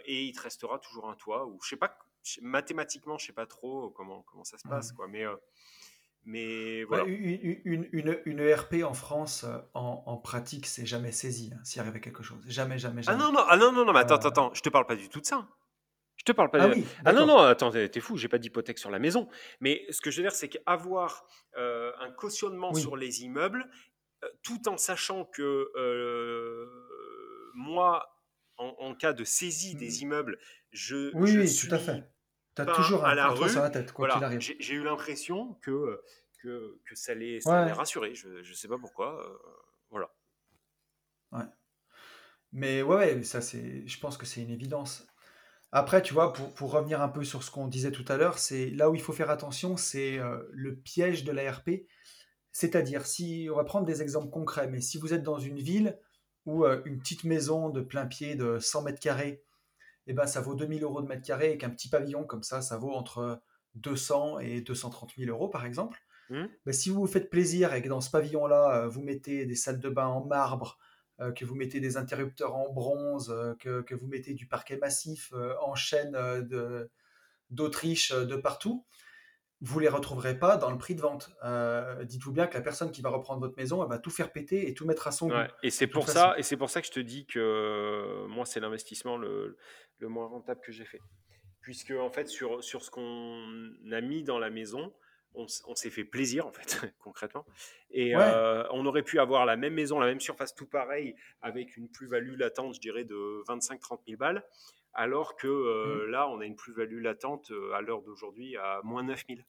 [0.06, 1.46] et il te restera toujours un toit.
[1.48, 1.98] Ou je sais pas,
[2.42, 4.96] mathématiquement, je sais pas trop comment comment ça se passe, Mhm.
[4.98, 5.08] quoi.
[5.08, 5.26] Mais
[6.26, 7.06] mais voilà.
[7.06, 11.82] une, une, une, une ERP en France, en, en pratique, c'est jamais saisi hein, s'il
[11.82, 12.44] arrivait quelque chose.
[12.48, 13.24] Jamais, jamais, Ah jamais.
[13.24, 14.96] non non ah non non non, mais attends Euh, attends attends, je te parle pas
[14.98, 15.48] du tout de ça.
[16.28, 16.62] Je te parle pas.
[16.62, 19.30] Ah de- oui, Ah non, non, attends, t'es fou, j'ai pas d'hypothèque sur la maison.
[19.62, 21.26] Mais ce que je veux dire, c'est qu'avoir
[21.56, 22.82] euh, un cautionnement Oui.
[22.82, 23.70] sur les immeubles,
[24.24, 26.66] euh, tout en sachant que euh,
[27.56, 28.14] moi,
[28.58, 30.38] en, en cas de saisie des immeubles,
[30.72, 32.04] je, Oui, je oui, suis tout à fait.
[32.58, 33.64] Tu as pas toujours à un, la un toit sur rue.
[33.64, 36.02] la tête, quoi Voilà, j'ai eu l'impression que,
[36.44, 38.16] que, que ça les, ça les rassurait.
[38.16, 39.24] Je, je sais pas pourquoi.
[39.26, 39.38] euh,
[39.92, 40.10] voilà.
[41.32, 41.46] ouais.
[42.52, 45.08] Mais ouais, ça, c'est, je pense que c'est une évidence.
[45.72, 48.40] Après, tu vois, pour, pour revenir un peu sur ce qu'on disait tout à l'heure,
[48.40, 51.70] c'est là où il faut faire attention, c'est euh, le piège de l'ARP.
[52.52, 56.00] C'est-à-dire, si on va prendre des exemples concrets, mais si vous êtes dans une ville
[56.46, 59.44] où euh, une petite maison de plein pied de 100 mètres carrés,
[60.08, 62.62] eh ben, ça vaut 2000 euros de mètre carré, et qu'un petit pavillon comme ça,
[62.62, 63.42] ça vaut entre
[63.76, 66.00] 200 et 230 000 euros, par exemple.
[66.30, 69.46] Hmm Ben, si vous vous faites plaisir et que dans ce pavillon-là, euh, vous mettez
[69.46, 70.78] des salles de bain en marbre,
[71.36, 75.32] que vous mettez des interrupteurs en bronze, euh, que, que vous mettez du parquet massif
[75.34, 76.90] euh, en euh, de-
[77.50, 78.86] d'Autriche euh, de partout,
[79.62, 81.32] vous les retrouverez pas dans le prix de vente.
[81.44, 84.32] Euh, Dites-vous bien que la personne qui va reprendre votre maison, elle va tout faire
[84.32, 86.20] péter et tout mettre à son Ouais, goût, et c'est pour façon.
[86.20, 89.58] ça, et c'est pour ça que je te dis que euh, moi, c'est l'investissement le,
[89.98, 91.00] le moins rentable que j'ai fait.
[91.62, 93.44] Puisque, en fait, sur, sur ce qu'on
[93.92, 94.94] a mis dans la maison,
[95.38, 97.46] on, s'est fait plaisir, en fait, concrètement.
[97.92, 101.16] Et Ouais, euh, on aurait pu avoir la même maison, la même surface, tout pareil,
[101.42, 104.44] avec une plus-value latente, je dirais, de 25-30 000 balles,
[104.94, 106.02] alors que Mm.
[106.04, 109.46] euh, là, on a une plus-value latente à l'heure d'aujourd'hui à moins 9 000.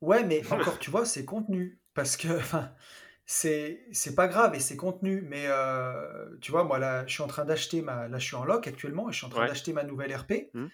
[0.00, 1.80] ouais, mais encore, tu vois, c'est contenu.
[1.94, 2.28] Parce que,
[3.26, 5.22] c'est c'est pas grave et c'est contenu.
[5.22, 8.08] Mais euh, tu vois, moi, là, je suis en train d'acheter ma.
[8.08, 9.48] Là, je suis en loc actuellement et je suis en train Ouais.
[9.48, 10.50] d'acheter ma nouvelle RP.
[10.54, 10.68] Hmm.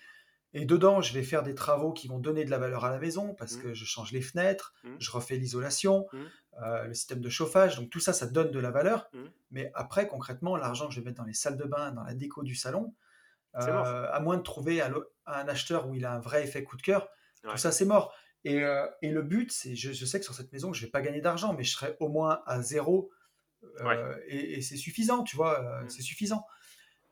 [0.55, 2.99] Et dedans, je vais faire des travaux qui vont donner de la valeur à la
[2.99, 3.62] maison parce Mhm.
[3.62, 4.97] que je change les fenêtres, Mhm.
[4.99, 6.30] je refais l'isolation, Mhm.
[6.62, 7.76] euh, le système de chauffage.
[7.76, 9.11] Donc tout ça, ça donne de la valeur.
[9.51, 12.14] Mais après, concrètement, l'argent que je vais mettre dans les salles de bain, dans la
[12.14, 12.94] déco du salon,
[13.57, 14.94] euh, à moins de trouver un,
[15.26, 17.09] acheteur où il a un vrai effet coup de cœur,
[17.44, 17.51] Ouais.
[17.53, 18.14] tout ça, c'est mort.
[18.44, 20.90] Et, euh, et le but, c'est, je, je sais que sur cette maison, je vais
[20.90, 23.11] pas gagner d'argent, mais je serai au moins à zéro.
[23.82, 23.99] Ouais.
[24.28, 26.47] et, et c'est suffisant, tu vois, c'est suffisant.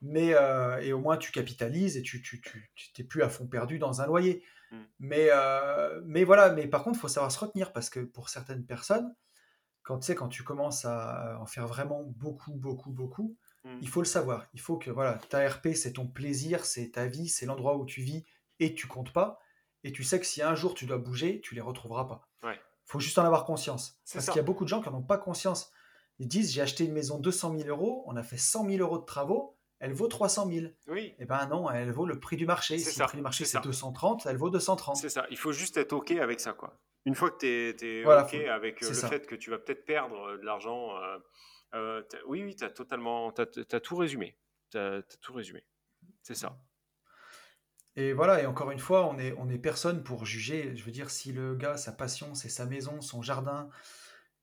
[0.07, 3.78] Mais euh, et au moins tu capitalises et tu tu t'es plus à fond perdu
[3.78, 4.44] dans un loyer.
[4.70, 4.76] Mm.
[5.00, 6.50] Mais euh, mais voilà.
[6.50, 9.14] Mais par contre, faut savoir se retenir parce que pour certaines personnes,
[9.82, 13.78] quand tu sais quand tu commences à en faire vraiment beaucoup beaucoup beaucoup, Mm.
[13.80, 14.46] il faut le savoir.
[14.52, 17.84] Il faut que voilà, ta RP c'est ton plaisir, c'est ta vie, c'est l'endroit où
[17.86, 18.24] tu vis
[18.61, 19.40] et tu comptes pas.
[19.82, 22.28] Et tu sais que si un jour tu dois bouger, tu les retrouveras pas.
[22.42, 22.59] Ouais.
[22.84, 23.98] Faut juste en avoir conscience.
[24.12, 25.72] Parce qu'il y a beaucoup de gens qui n'en ont pas conscience.
[26.18, 28.98] Ils disent j'ai acheté une maison 200 000 euros, on a fait 100 000 euros
[28.98, 29.53] de travaux,
[29.85, 30.66] elle vaut 300 000.
[30.89, 32.78] Oui, Eh ben non, elle vaut le prix du marché.
[32.78, 33.62] C'est Si ça, le prix du marché c'est c'est ça.
[33.62, 34.97] 230, elle vaut 230.
[34.97, 35.26] c'est ça.
[35.30, 36.78] Il faut juste être OK avec ça, quoi.
[37.07, 37.39] Une fois que
[37.72, 39.09] tu es, Voilà, OK faut- avec euh, le ça.
[39.09, 41.18] fait que tu vas peut-être perdre euh, de l'argent, euh,
[41.74, 44.39] euh, oui, oui, tu as totalement, tout résumé.
[44.70, 45.64] Tu as, tout résumé.
[46.22, 46.57] C'est ça.
[47.97, 50.74] Et voilà, et encore une fois, on est, on est personne pour juger.
[50.74, 53.68] Je veux dire, si le gars, sa passion, c'est sa maison, son jardin,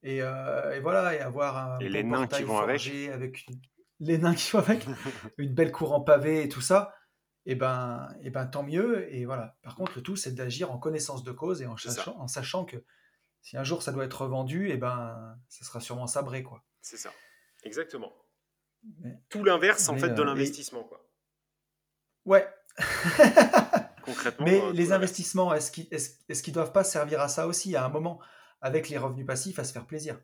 [0.04, 2.80] et, euh, et voilà, et avoir un Et beau les nains qui vont avec.
[2.80, 3.60] forgé avec une-
[4.02, 4.86] les nains qui vont avec,
[5.38, 6.94] une belle cour en pavé et tout ça,
[7.46, 9.12] et ben, et ben tant mieux.
[9.14, 9.58] Et voilà.
[9.62, 12.66] Par contre, le tout, c'est d'agir en connaissance de cause et en sachant, en sachant
[12.66, 12.84] que
[13.42, 16.64] si un jour ça doit être revendu, et ben, ça sera sûrement sabré, quoi.
[16.82, 17.12] C'est ça.
[17.64, 18.12] Exactement.
[19.00, 21.08] Mais- Tout l'inverse, en fait, de euh, et- l'investissement, quoi.
[22.26, 22.48] Ouais.
[24.04, 24.46] Concrètement.
[24.46, 27.76] Mais euh, les investissements, est-ce qu'ils est-ce, est-ce qu'ils doivent pas servir à ça aussi,
[27.76, 28.20] à un moment,
[28.62, 30.20] avec les revenus passifs, à se faire plaisir?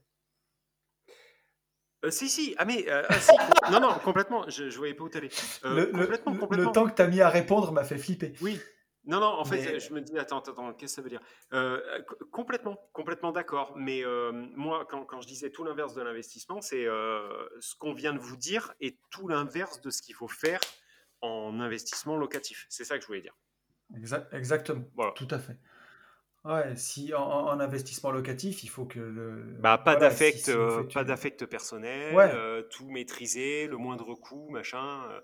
[2.08, 2.55] Euh, si, si.
[2.58, 2.89] Ah, mais.
[2.89, 3.32] euh, ah, si.
[3.72, 4.49] non, non, complètement.
[4.49, 5.30] Je, je voyais pas où t'allais.
[5.66, 6.66] Euh, le, complètement, le- complètement.
[6.68, 8.34] le temps que tu as mis à répondre m'a fait flipper.
[8.41, 8.60] Oui.
[9.05, 11.22] Non, non, en fait, Mais- je me dis, attends, attends, qu'est-ce que ça veut dire?
[11.53, 13.72] Euh, co- Complètement, complètement d'accord.
[13.78, 17.93] Mais euh, moi, quand, quand je disais tout l'inverse de l'investissement, c'est euh, ce qu'on
[17.93, 20.60] vient de vous dire et tout l'inverse de ce qu'il faut faire
[21.22, 22.66] en investissement locatif.
[22.70, 23.34] C'est ça que je voulais dire.
[23.95, 25.14] Exa- exactement, Voilà.
[25.14, 25.58] tout à fait.
[26.47, 29.43] Ouais, si en, en- en investissement locatif, il faut que le.
[29.59, 32.31] Bah, pas voilà, d'affect, si- si vous euh, pas d'affect personnel, Ouais.
[32.33, 35.03] euh, tout maîtriser, le moindre coût, machin.
[35.11, 35.19] euh,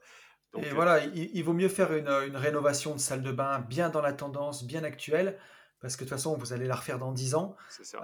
[0.54, 3.60] donc, Et voilà, il, il vaut mieux faire une, une rénovation de salle de bain
[3.60, 5.40] bien dans la tendance, bien actuelle,
[5.82, 7.98] parce que de toute façon, vous allez la refaire dans 10 ans, c'est ça.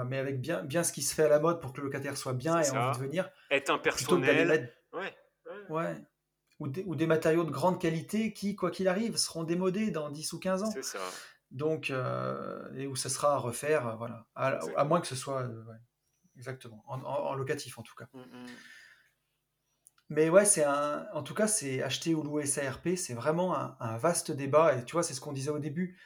[0.00, 1.84] euh, mais avec bien, bien ce qui se fait à la mode pour que le
[1.86, 2.88] locataire soit bien et ça.
[2.88, 4.48] envie de venir, Être impersonnel.
[4.48, 5.14] mettre Ouais.
[5.46, 5.76] ouais.
[5.76, 5.94] Ouais.
[6.60, 10.08] Ou des, ou des matériaux de grande qualité qui, quoi qu'il arrive, seront démodés dans
[10.10, 10.70] 10 ou 15 ans.
[10.70, 11.00] C'est ça.
[11.54, 14.26] Donc, euh, et où ça sera à refaire, euh, voilà.
[14.34, 15.76] À, moins que ce soit, euh, ouais,
[16.36, 18.08] exactement, en, en- en locatif en tout cas.
[18.12, 18.46] Mm, mm.
[20.10, 23.56] Mais ouais, c'est un, en tout cas, c'est acheter ou louer sa RP, c'est vraiment
[23.56, 24.76] un, un vaste débat.
[24.76, 25.96] Et tu vois, c'est ce qu'on disait au début.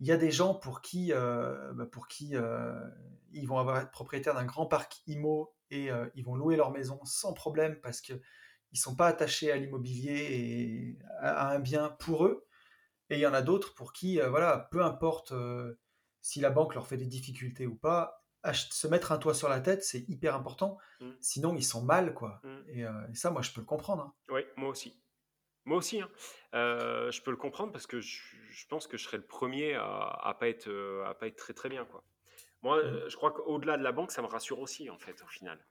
[0.00, 2.74] Il y a des gens pour qui, euh, bah, pour qui euh,
[3.32, 6.72] ils vont avoir être propriétaires d'un grand parc IMO et euh, ils vont louer leur
[6.72, 8.14] maison sans problème parce que
[8.72, 12.44] ils sont pas attachés à l'immobilier et à, à un bien pour eux.
[13.12, 15.74] Et il y en a d'autres pour qui, euh, voilà, peu importe euh,
[16.22, 19.60] si la banque leur fait des difficultés ou pas, se mettre un toit sur la
[19.60, 20.78] tête, c'est hyper important.
[21.00, 21.10] Mm.
[21.20, 22.40] Sinon, ils sont mal, quoi.
[22.42, 22.58] Mm.
[22.68, 24.02] Et, euh, et ça, moi, je peux le comprendre.
[24.04, 24.14] hein.
[24.30, 24.98] Oui, moi aussi.
[25.64, 26.08] Moi aussi, hein.
[26.52, 30.08] Je peux le comprendre parce que je, je pense que je serais le premier à,
[30.08, 30.68] à pas être
[31.06, 32.02] à pas être très très bien quoi.
[32.62, 33.08] Moi, Mm.
[33.08, 35.64] je crois qu'au-delà de la banque, ça me rassure aussi en fait au final.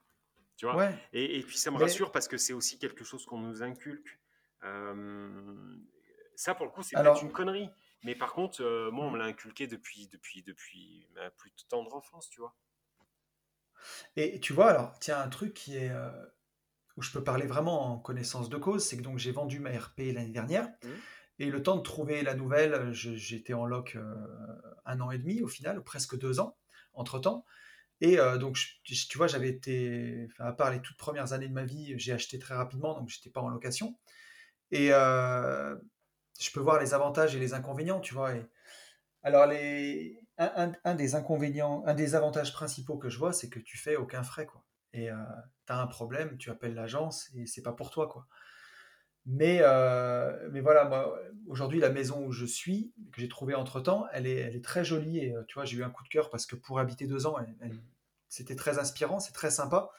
[0.57, 0.75] Tu vois?
[0.75, 3.39] Ouais, Et, et puis ça me Mais- rassure parce que c'est aussi quelque chose qu'on
[3.39, 4.19] nous inculque.
[4.63, 5.75] Euh,
[6.35, 7.69] ça pour le coup, c'est Alors- peut-être une connerie.
[8.03, 11.93] Mais par contre, euh, moi, on me l'a inculqué depuis depuis depuis ma plus tendre
[11.95, 12.55] enfance, tu vois.
[14.15, 16.09] Et tu vois, alors, tiens, un truc qui est euh,
[16.97, 19.69] où je peux parler vraiment en connaissance de cause, c'est que donc j'ai vendu ma
[19.71, 20.67] RP l'année dernière.
[20.83, 20.91] Mhm.
[21.39, 24.15] Et le temps de trouver la nouvelle, j'étais en loc euh,
[24.85, 26.57] un an et demi au final, ou presque deux ans
[26.93, 27.45] entre temps.
[28.01, 31.47] Et euh, donc, je- tu vois, j'avais été, enfin, à part les toutes premières années
[31.47, 33.97] de ma vie, j'ai acheté très rapidement, donc j'étais pas en location.
[34.71, 34.89] Et
[36.39, 38.35] je peux voir les avantages et les inconvénients, tu vois.
[38.35, 38.45] Et,
[39.23, 43.49] alors, les, un, un- un des inconvénients, un des avantages principaux que je vois, c'est
[43.49, 44.63] que tu fais aucun frais, quoi.
[44.93, 45.07] Et
[45.67, 48.27] tu as un problème, tu appelles l'agence et c'est pas pour toi, quoi.
[49.25, 53.79] Mais, euh, mais voilà, moi, aujourd'hui, la maison où je suis, que j'ai trouvée entre
[53.79, 55.19] temps, elle est, elle est très jolie.
[55.19, 57.27] Et euh, tu vois, j'ai eu un coup de cœur parce que pour habiter deux
[57.27, 57.79] ans, elle- elle-
[58.29, 59.91] c'était très inspirant, c'est très sympa.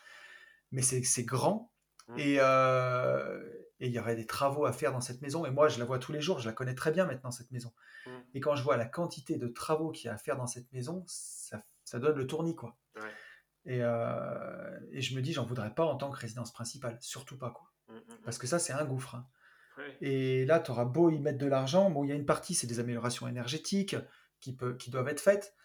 [0.72, 1.72] Mais c'est grand.
[2.08, 2.18] Mhm.
[2.18, 3.42] Et euh,
[3.82, 5.44] et il y aurait des travaux à faire dans cette maison.
[5.44, 7.50] Et moi, je la vois tous les jours, je la connais très bien maintenant, cette
[7.50, 7.72] maison.
[8.06, 8.22] Mhm.
[8.34, 10.72] Et quand je vois la quantité de travaux qu'il y a à faire dans cette
[10.72, 12.78] maison, ça, ça donne le tournis, quoi.
[12.94, 13.10] Ouais.
[13.64, 17.36] Et, euh, et je me dis, j'en voudrais pas en tant que résidence principale, surtout
[17.36, 17.72] pas, quoi.
[17.88, 18.18] Mm, mm, mm.
[18.24, 19.16] Parce que ça, c'est un gouffre.
[19.16, 19.26] hein.
[20.00, 21.90] Et là, tu auras beau y mettre de l'argent.
[21.90, 23.96] Bon, il y a une partie, c'est des améliorations énergétiques
[24.38, 25.56] qui, peut, qui doivent être faites.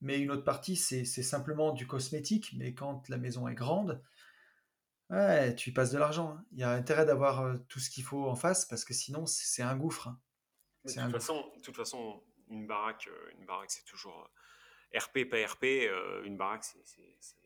[0.00, 2.54] Mais une autre partie, c'est simplement du cosmétique.
[2.56, 4.00] Mais quand la maison est grande,
[5.10, 6.36] ouais, tu y passes de l'argent.
[6.38, 6.44] hein.
[6.52, 9.26] Il y a intérêt d'avoir euh, tout ce qu'il faut en face parce que sinon,
[9.26, 10.08] c'est c'est un gouffre.
[10.08, 10.20] hein.
[10.84, 11.18] Mais de toute gouffre.
[11.18, 14.30] façon, de toute façon, une baraque, euh, une baraque, c'est toujours
[14.94, 15.64] euh, RP, pas RP.
[15.88, 17.36] euh, une baraque, c'est c'est- c'est-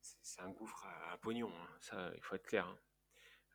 [0.00, 1.50] c'est- c'est un gouffre à, à pognon.
[1.52, 1.68] hein.
[1.80, 2.66] Ça, il faut être clair.
[2.68, 2.78] hein.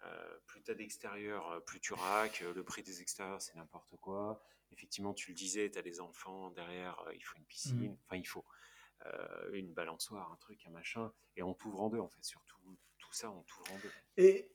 [0.05, 2.41] Euh, plus tu as d'extérieur, euh, plus tu raques.
[2.43, 4.43] Euh, Le prix des extérieurs, c'est n'importe quoi.
[4.71, 7.91] Effectivement, tu le disais, tu as les enfants derrière, euh, il faut une piscine.
[7.91, 7.97] Mhm.
[8.05, 8.45] Enfin, il faut
[9.05, 11.11] euh, une balançoire, un truc, un machin.
[11.35, 12.23] Et on t'ouvre en deux, en fait.
[12.23, 12.46] Surtout, tout
[13.18, 13.93] ça, on t'ouvre en deux.
[14.18, 14.51] Et,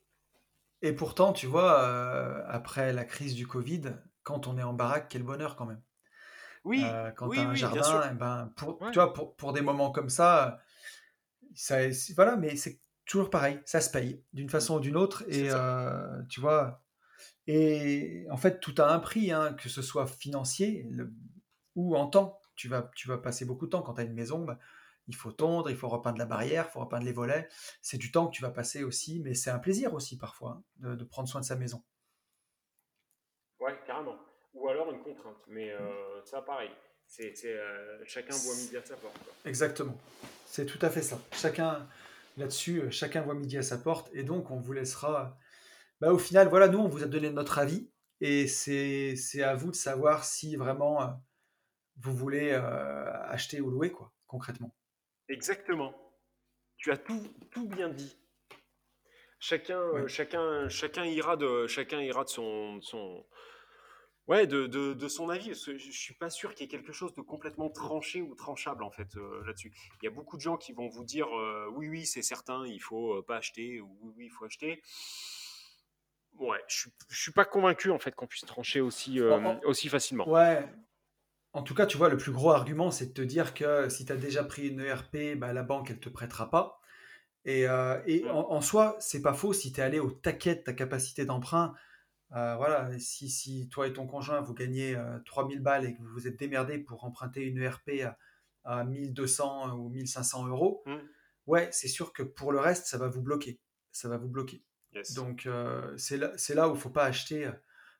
[0.83, 3.83] et pourtant, tu vois, euh, après la crise du Covid,
[4.25, 5.83] quand on est en baraque, quel bonheur quand même.
[6.65, 8.91] Oui, Euh, quand oui, tu as un oui, jardin, eh ben, pour, Ouais.
[8.93, 10.61] tu vois, pour, pour des moments comme ça,
[11.55, 15.25] ça c'est- voilà, mais c'est toujours pareil, ça se paye d'une façon ou d'une autre.
[15.29, 16.85] Et euh, tu vois,
[17.47, 21.13] et en fait, tout a un prix, hein, que ce soit financier le-
[21.77, 22.41] ou en temps.
[22.57, 24.45] Tu vas, tu vas passer beaucoup de temps quand tu as une maison.
[24.45, 24.59] bah,
[25.13, 27.49] il faut tondre, il faut repeindre la barrière, il faut repeindre les volets.
[27.81, 30.63] C'est du temps que tu vas passer aussi, mais c'est un plaisir aussi parfois hein,
[30.77, 31.83] de, de prendre soin de sa maison.
[33.61, 34.17] Ouais, carrément.
[34.55, 35.37] Ou alors une contrainte.
[35.49, 36.71] Mais euh, ça, pareil.
[37.07, 39.19] C'est, euh, chacun voit midi à sa porte.
[39.19, 39.33] quoi.
[39.45, 39.97] Exactement.
[40.47, 41.19] C'est tout à fait ça.
[41.33, 41.87] Chacun,
[42.37, 44.11] là-dessus, euh, chacun voit midi à sa porte.
[44.15, 45.37] Et donc, on vous laissera.
[46.01, 47.91] Bah, au final, voilà, nous, on vous a donné notre avis.
[48.21, 51.21] Et c'est c'est à vous de savoir si vraiment
[51.97, 54.75] vous voulez euh, acheter ou louer, quoi, concrètement.
[55.33, 55.95] Exactement.
[56.77, 58.17] Tu as tout, tout bien dit.
[59.41, 60.09] Chacun, euh, Ouais.
[60.09, 63.27] chacun, chacun ira de, chacun ira de son, de son,
[64.29, 65.53] ouais, de, de, de son avis.
[65.55, 68.91] Je suis pas sûr qu'il y ait quelque chose de complètement tranché ou tranchable en
[68.91, 69.73] fait euh, là-dessus.
[70.01, 72.65] Il y a beaucoup de gens qui vont vous dire euh, oui, oui, c'est certain,
[72.67, 74.81] il faut pas acheter ou oui, oui, il faut acheter.
[76.39, 80.29] Ouais, je je suis pas convaincu en fait qu'on puisse trancher aussi, euh, aussi facilement.
[80.29, 80.65] ouais.
[81.55, 84.05] En tout cas, tu vois, le plus gros argument, c'est de te dire que si
[84.07, 86.81] tu as déjà pris une ERP, bah, la banque, elle te prêtera pas.
[87.45, 90.57] Et, euh, et en, en soi, c'est pas faux si tu es allé au taquet
[90.57, 91.75] de ta capacité d'emprunt.
[92.37, 96.01] euh, voilà, si, si toi et ton conjoint, vous gagnez euh, 3000 balles et que
[96.03, 98.19] vous vous êtes démerdé pour emprunter une ERP à,
[98.81, 100.97] à 1200 ou 1500 euros, Mm.
[101.47, 103.61] ouais, c'est sûr que pour le reste, ça va vous bloquer.
[103.93, 104.65] Ça va vous bloquer.
[104.95, 105.13] Yes.
[105.15, 107.51] Donc, euh, c'est là, là où il faut pas acheter.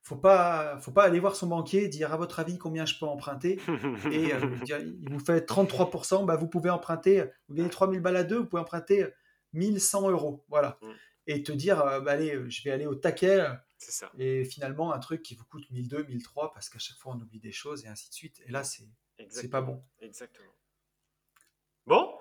[0.05, 3.07] Faut pas, faut pas aller voir son banquier, dire à votre avis combien je peux
[3.07, 3.61] emprunter
[4.11, 8.17] et euh, dire, il vous fait 33%, bah, vous pouvez emprunter, vous gagnez 3000 balles
[8.17, 9.07] à deux, vous pouvez emprunter
[9.53, 10.45] 1100 euros.
[10.49, 10.79] Voilà.
[10.83, 10.87] Mm.
[11.29, 14.11] Et te dire, euh, bah, allez, je vais aller au taquet, euh, c'est ça.
[14.19, 17.39] et finalement, un truc qui vous coûte 1002, 1003, parce qu'à chaque fois, on oublie
[17.39, 18.43] des choses, et ainsi de suite.
[18.47, 19.85] Et là, c'est pas bon.
[20.01, 20.51] Exactement.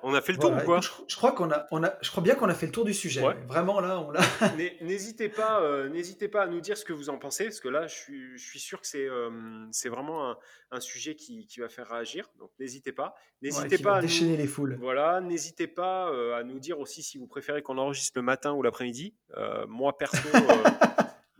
[0.03, 0.63] On a fait le tour Voilà.
[0.63, 2.53] ou quoi Écoute, je, je crois qu'on a, on a, je crois bien qu'on a
[2.53, 3.21] fait le tour du sujet.
[3.21, 3.35] Ouais.
[3.47, 4.21] Vraiment, là, on l'a.
[4.57, 7.59] N'hé- N'hésitez pas, euh, n'hésitez pas à nous dire ce que vous en pensez, parce
[7.59, 9.29] que là, je suis, je suis sûr que c'est euh,
[9.71, 10.37] c'est vraiment un,
[10.71, 12.29] un sujet qui, qui va faire réagir.
[12.39, 13.13] Donc, n'hésitez pas.
[13.43, 14.77] Ouais, N'hésitez qui pas nous, déchaîner les foules.
[14.79, 18.53] voilà, n'hésitez pas euh, à nous dire aussi si vous préférez qu'on enregistre le matin
[18.53, 19.15] ou l'après-midi.
[19.37, 20.39] Euh, moi perso, euh,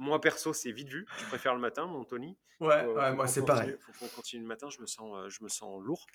[0.01, 1.05] moi perso, c'est vite vu.
[1.19, 2.37] Je préfère le matin, mon Tony.
[2.59, 3.75] Ouais, Faut- ouais, faut moi, c'est pareil.
[3.79, 4.69] Faut qu'on continue le matin.
[4.69, 6.05] Je me sens, euh, je me sens lourd.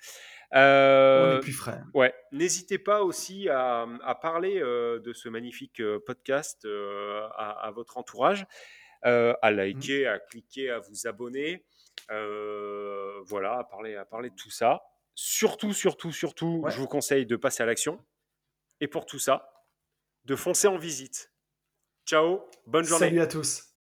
[0.53, 1.80] On Euh, est plus frais.
[1.95, 7.66] Ouais, n'hésitez pas aussi à, à parler euh, de ce magnifique euh, podcast euh, à,
[7.66, 8.45] à votre entourage,
[9.07, 11.64] euh, à liker, à cliquer, à vous abonner.
[12.11, 14.82] Euh, voilà, à parler, à parler de tout ça.
[15.14, 16.70] Surtout, surtout, surtout, Ouais.
[16.70, 18.05] je vous conseille de passer à l'action.
[18.80, 19.51] Et pour tout ça,
[20.26, 21.32] de foncer en visite.
[22.05, 23.07] Ciao, bonne journée.
[23.07, 23.75] Salut à tous.